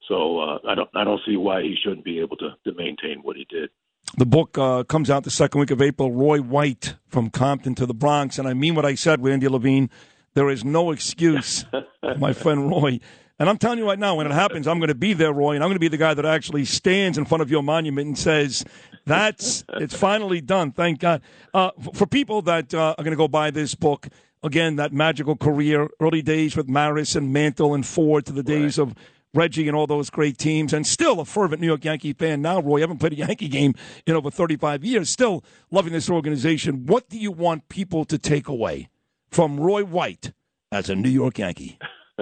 So 0.07 0.39
uh, 0.39 0.59
I 0.67 0.75
don't 0.75 0.89
I 0.95 1.03
don't 1.03 1.21
see 1.25 1.37
why 1.37 1.61
he 1.61 1.75
shouldn't 1.81 2.03
be 2.03 2.19
able 2.19 2.37
to 2.37 2.51
to 2.65 2.73
maintain 2.73 3.19
what 3.21 3.35
he 3.35 3.45
did. 3.49 3.69
The 4.17 4.25
book 4.25 4.57
uh, 4.57 4.83
comes 4.83 5.09
out 5.09 5.23
the 5.23 5.31
second 5.31 5.59
week 5.59 5.71
of 5.71 5.81
April. 5.81 6.11
Roy 6.11 6.39
White 6.39 6.95
from 7.07 7.29
Compton 7.29 7.75
to 7.75 7.85
the 7.85 7.93
Bronx, 7.93 8.37
and 8.37 8.47
I 8.47 8.53
mean 8.53 8.75
what 8.75 8.85
I 8.85 8.95
said, 8.95 9.19
with 9.19 9.31
Randy 9.31 9.47
Levine. 9.47 9.89
There 10.35 10.49
is 10.49 10.63
no 10.63 10.91
excuse, 10.91 11.65
my 12.17 12.33
friend 12.33 12.69
Roy. 12.69 12.99
And 13.37 13.49
I'm 13.49 13.57
telling 13.57 13.79
you 13.79 13.85
right 13.85 13.99
now, 13.99 14.15
when 14.15 14.27
it 14.27 14.33
happens, 14.33 14.67
I'm 14.67 14.79
going 14.79 14.87
to 14.89 14.95
be 14.95 15.13
there, 15.13 15.33
Roy, 15.33 15.55
and 15.55 15.63
I'm 15.63 15.67
going 15.67 15.75
to 15.75 15.79
be 15.79 15.89
the 15.89 15.97
guy 15.97 16.13
that 16.13 16.25
actually 16.25 16.63
stands 16.63 17.17
in 17.17 17.25
front 17.25 17.41
of 17.41 17.51
your 17.51 17.63
monument 17.63 18.07
and 18.07 18.17
says, 18.17 18.63
that's 19.05 19.65
it's 19.73 19.95
finally 19.95 20.39
done. 20.39 20.71
Thank 20.71 20.99
God. 20.99 21.21
Uh, 21.53 21.71
for 21.93 22.05
people 22.05 22.41
that 22.43 22.73
uh, 22.73 22.95
are 22.97 23.03
going 23.03 23.11
to 23.11 23.17
go 23.17 23.27
buy 23.27 23.51
this 23.51 23.75
book, 23.75 24.07
again, 24.41 24.77
that 24.77 24.93
magical 24.93 25.35
career, 25.35 25.89
early 25.99 26.21
days 26.21 26.55
with 26.55 26.69
Maris 26.69 27.15
and 27.15 27.33
Mantle 27.33 27.73
and 27.73 27.85
Ford 27.85 28.25
to 28.27 28.31
the 28.31 28.43
days 28.43 28.77
right. 28.77 28.87
of 28.87 28.95
Reggie 29.35 29.67
and 29.67 29.75
all 29.75 29.87
those 29.87 30.09
great 30.09 30.37
teams, 30.37 30.73
and 30.73 30.87
still 30.87 31.19
a 31.19 31.25
fervent 31.25 31.61
New 31.61 31.67
York 31.67 31.83
Yankee 31.83 32.13
fan 32.13 32.41
now. 32.41 32.61
Roy, 32.61 32.77
I 32.77 32.81
haven't 32.81 32.99
played 32.99 33.13
a 33.13 33.17
Yankee 33.17 33.47
game 33.47 33.73
in 34.05 34.15
over 34.15 34.31
35 34.31 34.83
years. 34.83 35.09
Still 35.09 35.43
loving 35.71 35.93
this 35.93 36.09
organization. 36.09 36.85
What 36.85 37.09
do 37.09 37.19
you 37.19 37.31
want 37.31 37.69
people 37.69 38.05
to 38.05 38.17
take 38.17 38.47
away 38.47 38.89
from 39.29 39.59
Roy 39.59 39.83
White 39.83 40.31
as 40.71 40.89
a 40.89 40.95
New 40.95 41.09
York 41.09 41.37
Yankee? 41.37 41.77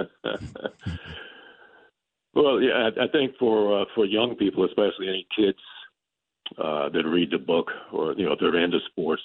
well, 2.34 2.60
yeah, 2.60 2.90
I 3.00 3.06
think 3.12 3.36
for 3.38 3.82
uh, 3.82 3.84
for 3.94 4.04
young 4.04 4.34
people, 4.36 4.64
especially 4.64 5.08
any 5.08 5.26
kids 5.36 5.58
uh, 6.58 6.88
that 6.90 7.04
read 7.06 7.30
the 7.30 7.38
book 7.38 7.70
or 7.92 8.14
you 8.14 8.26
know 8.26 8.36
they're 8.38 8.62
into 8.62 8.78
sports. 8.90 9.22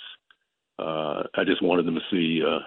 Uh, 0.77 1.23
I 1.35 1.43
just 1.45 1.61
wanted 1.61 1.85
them 1.85 1.95
to 1.95 2.01
see 2.09 2.41
uh, 2.45 2.59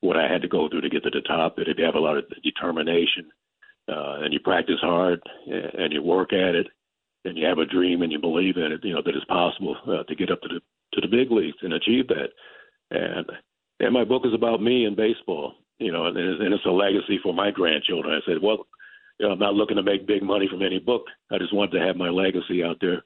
what 0.00 0.16
I 0.16 0.30
had 0.30 0.42
to 0.42 0.48
go 0.48 0.68
through 0.68 0.82
to 0.82 0.90
get 0.90 1.02
to 1.04 1.10
the 1.10 1.22
top. 1.22 1.56
That 1.56 1.68
if 1.68 1.78
you 1.78 1.84
have 1.84 1.94
a 1.94 2.00
lot 2.00 2.18
of 2.18 2.24
determination 2.42 3.30
uh, 3.88 4.22
and 4.22 4.32
you 4.32 4.40
practice 4.40 4.80
hard 4.80 5.20
and 5.46 5.92
you 5.92 6.02
work 6.02 6.32
at 6.32 6.54
it 6.54 6.66
and 7.24 7.36
you 7.36 7.46
have 7.46 7.58
a 7.58 7.66
dream 7.66 8.02
and 8.02 8.12
you 8.12 8.18
believe 8.18 8.56
in 8.56 8.72
it, 8.72 8.80
you 8.84 8.94
know 8.94 9.02
that 9.04 9.14
it's 9.14 9.24
possible 9.26 9.76
uh, 9.86 10.02
to 10.04 10.14
get 10.14 10.30
up 10.30 10.40
to 10.42 10.48
the 10.48 10.60
to 10.94 11.00
the 11.00 11.08
big 11.08 11.30
leagues 11.30 11.58
and 11.62 11.72
achieve 11.72 12.06
that. 12.08 12.28
And 12.90 13.26
and 13.80 13.92
my 13.92 14.04
book 14.04 14.22
is 14.24 14.34
about 14.34 14.62
me 14.62 14.84
and 14.84 14.96
baseball, 14.96 15.54
you 15.78 15.92
know, 15.92 16.06
and, 16.06 16.16
and 16.16 16.54
it's 16.54 16.64
a 16.66 16.70
legacy 16.70 17.18
for 17.22 17.34
my 17.34 17.50
grandchildren. 17.50 18.14
I 18.14 18.24
said, 18.26 18.42
well, 18.42 18.66
you 19.18 19.26
know, 19.26 19.32
I'm 19.32 19.38
not 19.38 19.54
looking 19.54 19.76
to 19.76 19.82
make 19.82 20.06
big 20.06 20.22
money 20.22 20.48
from 20.48 20.62
any 20.62 20.78
book. 20.78 21.02
I 21.30 21.38
just 21.38 21.54
wanted 21.54 21.78
to 21.78 21.86
have 21.86 21.96
my 21.96 22.08
legacy 22.08 22.62
out 22.62 22.76
there 22.80 23.04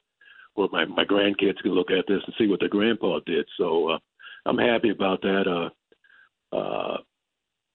where 0.55 0.69
my 0.73 0.85
my 0.85 1.05
grandkids 1.05 1.59
can 1.63 1.73
look 1.73 1.91
at 1.91 2.05
this 2.09 2.23
and 2.27 2.35
see 2.39 2.47
what 2.47 2.61
their 2.61 2.69
grandpa 2.69 3.21
did. 3.27 3.47
So 3.57 3.91
uh, 3.91 3.99
I'm 4.47 4.59
happy 4.59 4.91
about 4.91 5.23
that. 5.23 5.45
Uh, 5.47 6.57
uh, 6.57 6.99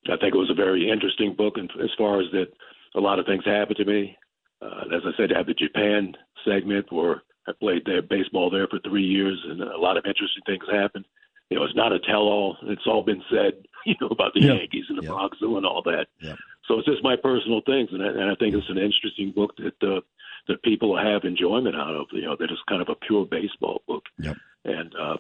I 0.06 0.18
think 0.18 0.36
it 0.36 0.38
was 0.38 0.52
a 0.52 0.56
very 0.56 0.89
interesting 0.89 1.34
book, 1.36 1.54
and 1.58 1.70
as 1.82 1.92
far 1.98 2.20
as 2.20 2.28
that, 2.34 2.48
a 2.95 2.99
lot 2.99 3.19
of 3.19 3.25
things 3.25 3.45
happened 3.45 3.77
to 3.77 3.86
me. 3.86 4.17
Uh, 4.62 4.95
as 4.95 5.01
I 5.06 5.12
said, 5.17 5.34
I 5.34 5.38
have 5.38 5.47
the 5.47 5.53
Japan 5.53 6.13
segment 6.45 6.91
where 6.91 7.23
I 7.47 7.51
played 7.60 7.84
there 7.86 8.01
baseball 8.01 8.49
there 8.49 8.67
for 8.67 8.79
three 8.79 9.03
years, 9.03 9.39
and 9.49 9.62
a 9.62 9.77
lot 9.77 9.97
of 9.97 10.06
interesting 10.06 10.43
things 10.45 10.63
happened. 10.71 11.06
You 11.49 11.60
know, 11.60 11.65
it's 11.65 11.75
not 11.75 11.91
a 11.91 11.99
tell-all; 11.99 12.58
it's 12.63 12.88
all 12.88 13.03
been 13.03 13.23
said. 13.29 13.53
You 13.86 13.95
know 13.99 14.08
about 14.08 14.34
the 14.34 14.39
yeah. 14.39 14.53
Yankees 14.53 14.86
and 14.88 14.97
the 14.97 15.03
yeah. 15.03 15.10
Bronx 15.10 15.38
Zoo 15.39 15.58
and 15.58 15.65
all 15.65 15.82
that. 15.84 16.06
Yeah. 16.21 16.36
So 16.69 16.79
it's 16.79 16.88
just 16.88 17.03
my 17.03 17.17
personal 17.17 17.60
things, 17.65 17.89
and 17.91 18.01
I, 18.01 18.08
and 18.08 18.32
I 18.32 18.36
think 18.36 18.56
it's 18.56 18.69
an 18.69 18.77
interesting 18.77 19.34
book 19.36 19.51
that 19.58 19.75
uh, 19.86 19.99
that 20.47 20.63
people 20.63 20.97
have 20.97 21.25
enjoyment 21.25 21.75
out 21.75 21.93
of. 21.93 22.08
You 22.13 22.21
know, 22.21 22.38
that 22.39 22.49
is 22.49 22.58
kind 22.69 22.82
of 22.82 22.88
a 22.88 22.95
pure 22.95 23.25
baseball 23.25 23.82
book. 23.86 24.03
Yep. 24.19 24.38
And 24.63 24.93
uh, 24.95 25.17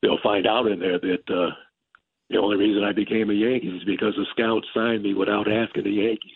they'll 0.00 0.22
find 0.22 0.46
out 0.46 0.66
in 0.66 0.80
there 0.80 0.98
that 0.98 1.28
uh, 1.28 1.50
the 2.30 2.38
only 2.38 2.56
reason 2.56 2.84
I 2.84 2.92
became 2.92 3.30
a 3.30 3.34
Yankee 3.34 3.68
is 3.68 3.84
because 3.84 4.14
the 4.16 4.26
scouts 4.32 4.66
signed 4.74 5.02
me 5.02 5.14
without 5.14 5.50
asking 5.50 5.84
the 5.84 5.90
Yankees. 5.90 6.35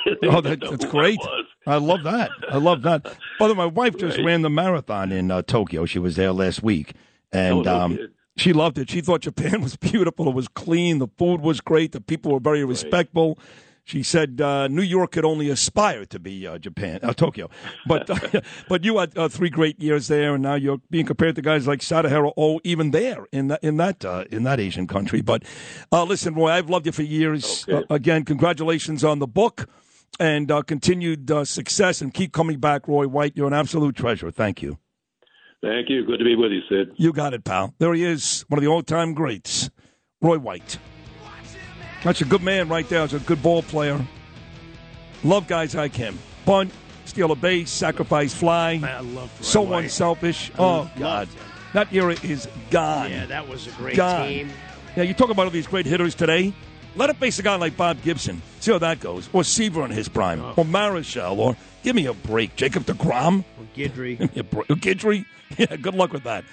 oh, 0.24 0.40
that, 0.40 0.60
that's 0.60 0.84
great! 0.86 1.20
I, 1.66 1.74
I, 1.74 1.76
love 1.76 2.02
that. 2.04 2.30
I 2.50 2.56
love 2.56 2.82
that. 2.82 3.04
By 3.38 3.48
the 3.48 3.54
way, 3.54 3.58
my 3.58 3.66
wife 3.66 3.96
just 3.96 4.18
right. 4.18 4.26
ran 4.26 4.42
the 4.42 4.50
marathon 4.50 5.12
in 5.12 5.30
uh, 5.30 5.42
Tokyo. 5.42 5.86
She 5.86 5.98
was 5.98 6.16
there 6.16 6.32
last 6.32 6.62
week, 6.62 6.94
and 7.32 7.54
oh, 7.54 7.62
no 7.62 7.80
um, 7.80 7.98
she 8.36 8.52
loved 8.52 8.78
it. 8.78 8.90
She 8.90 9.00
thought 9.00 9.20
Japan 9.20 9.60
was 9.62 9.76
beautiful. 9.76 10.28
It 10.28 10.34
was 10.34 10.48
clean. 10.48 10.98
The 10.98 11.08
food 11.18 11.40
was 11.40 11.60
great. 11.60 11.92
The 11.92 12.00
people 12.00 12.32
were 12.32 12.40
very 12.40 12.64
respectful. 12.64 13.36
Right. 13.38 13.46
She 13.84 14.02
said 14.02 14.40
uh, 14.40 14.68
New 14.68 14.82
York 14.82 15.12
could 15.12 15.24
only 15.24 15.50
aspire 15.50 16.04
to 16.06 16.20
be 16.20 16.46
uh, 16.46 16.58
Japan, 16.58 17.00
uh, 17.02 17.12
Tokyo. 17.12 17.50
But 17.86 18.08
uh, 18.08 18.40
but 18.68 18.84
you 18.84 18.98
had 18.98 19.16
uh, 19.18 19.28
three 19.28 19.50
great 19.50 19.80
years 19.80 20.08
there, 20.08 20.34
and 20.34 20.42
now 20.42 20.54
you're 20.54 20.80
being 20.90 21.06
compared 21.06 21.34
to 21.36 21.42
guys 21.42 21.66
like 21.66 21.80
Sadaharu 21.80 22.32
Oh, 22.36 22.60
even 22.64 22.92
there 22.92 23.26
in 23.32 23.48
that 23.48 23.62
in 23.62 23.76
that 23.78 24.04
uh, 24.04 24.24
in 24.30 24.44
that 24.44 24.60
Asian 24.60 24.86
country. 24.86 25.20
But 25.20 25.44
listen, 25.92 26.34
Roy, 26.34 26.50
I've 26.50 26.70
loved 26.70 26.86
you 26.86 26.92
for 26.92 27.02
years. 27.02 27.66
Okay. 27.68 27.84
again, 27.90 28.24
congratulations 28.24 29.04
on 29.04 29.18
the 29.18 29.26
book 29.26 29.68
and 30.20 30.48
continued 30.66 31.30
success, 31.46 32.00
and 32.00 32.14
keep 32.14 32.32
coming 32.32 32.60
back, 32.60 32.86
Roy 32.86 33.08
White. 33.08 33.32
You're 33.34 33.48
an 33.48 33.54
absolute 33.54 33.96
treasure. 33.96 34.30
Thank 34.30 34.62
you. 34.62 34.78
Thank 35.62 35.88
you. 35.88 36.04
Good 36.04 36.18
to 36.18 36.24
be 36.24 36.34
with 36.34 36.50
you, 36.50 36.60
Sid. 36.68 36.94
You 36.96 37.12
got 37.12 37.34
it, 37.34 37.44
pal. 37.44 37.74
There 37.78 37.94
he 37.94 38.04
is, 38.04 38.44
one 38.48 38.58
of 38.58 38.64
the 38.64 38.70
all-time 38.70 39.14
greats, 39.14 39.70
Roy 40.20 40.38
White. 40.38 40.78
That's 42.04 42.20
a 42.20 42.24
good 42.24 42.42
man 42.42 42.68
right 42.68 42.88
there. 42.88 43.02
He's 43.02 43.14
a 43.14 43.20
good 43.20 43.42
ball 43.42 43.62
player. 43.62 44.00
Love 45.24 45.46
guys 45.46 45.74
like 45.74 45.94
him. 45.94 46.18
Bunt, 46.44 46.72
steal 47.04 47.30
a 47.30 47.36
base, 47.36 47.70
sacrifice 47.70 48.34
fly. 48.34 48.78
Man, 48.78 48.90
I 48.96 49.00
love 49.00 49.30
so 49.40 49.62
White. 49.62 49.84
unselfish. 49.84 50.50
I 50.54 50.58
oh 50.58 50.90
God, 50.98 51.28
that 51.74 51.92
era 51.92 52.16
is 52.22 52.48
gone. 52.70 53.10
Yeah, 53.10 53.26
that 53.26 53.48
was 53.48 53.68
a 53.68 53.70
great 53.72 53.96
gone. 53.96 54.26
team. 54.28 54.50
Yeah, 54.96 55.04
you 55.04 55.14
talk 55.14 55.30
about 55.30 55.44
all 55.44 55.50
these 55.50 55.66
great 55.68 55.86
hitters 55.86 56.14
today. 56.14 56.52
Let 56.96 57.08
it 57.08 57.16
face 57.16 57.38
a 57.38 57.42
guy 57.42 57.56
like 57.56 57.76
Bob 57.76 58.02
Gibson. 58.02 58.42
See 58.60 58.70
how 58.72 58.78
that 58.78 59.00
goes. 59.00 59.30
Or 59.32 59.44
Seaver 59.44 59.84
in 59.84 59.90
his 59.92 60.08
prime. 60.08 60.42
Oh. 60.42 60.54
Or 60.58 60.64
Marichal. 60.64 61.38
Or 61.38 61.56
give 61.82 61.96
me 61.96 62.04
a 62.06 62.12
break. 62.12 62.54
Jacob 62.56 62.82
DeGrom. 62.82 63.44
Or 63.58 63.64
Guidry. 63.74 64.18
Give 64.18 64.34
me 64.34 64.40
a 64.40 64.44
break. 64.44 64.66
Guidry. 64.68 65.24
Yeah, 65.58 65.76
good 65.76 65.94
luck 65.94 66.14
with 66.14 66.24
that. 66.24 66.44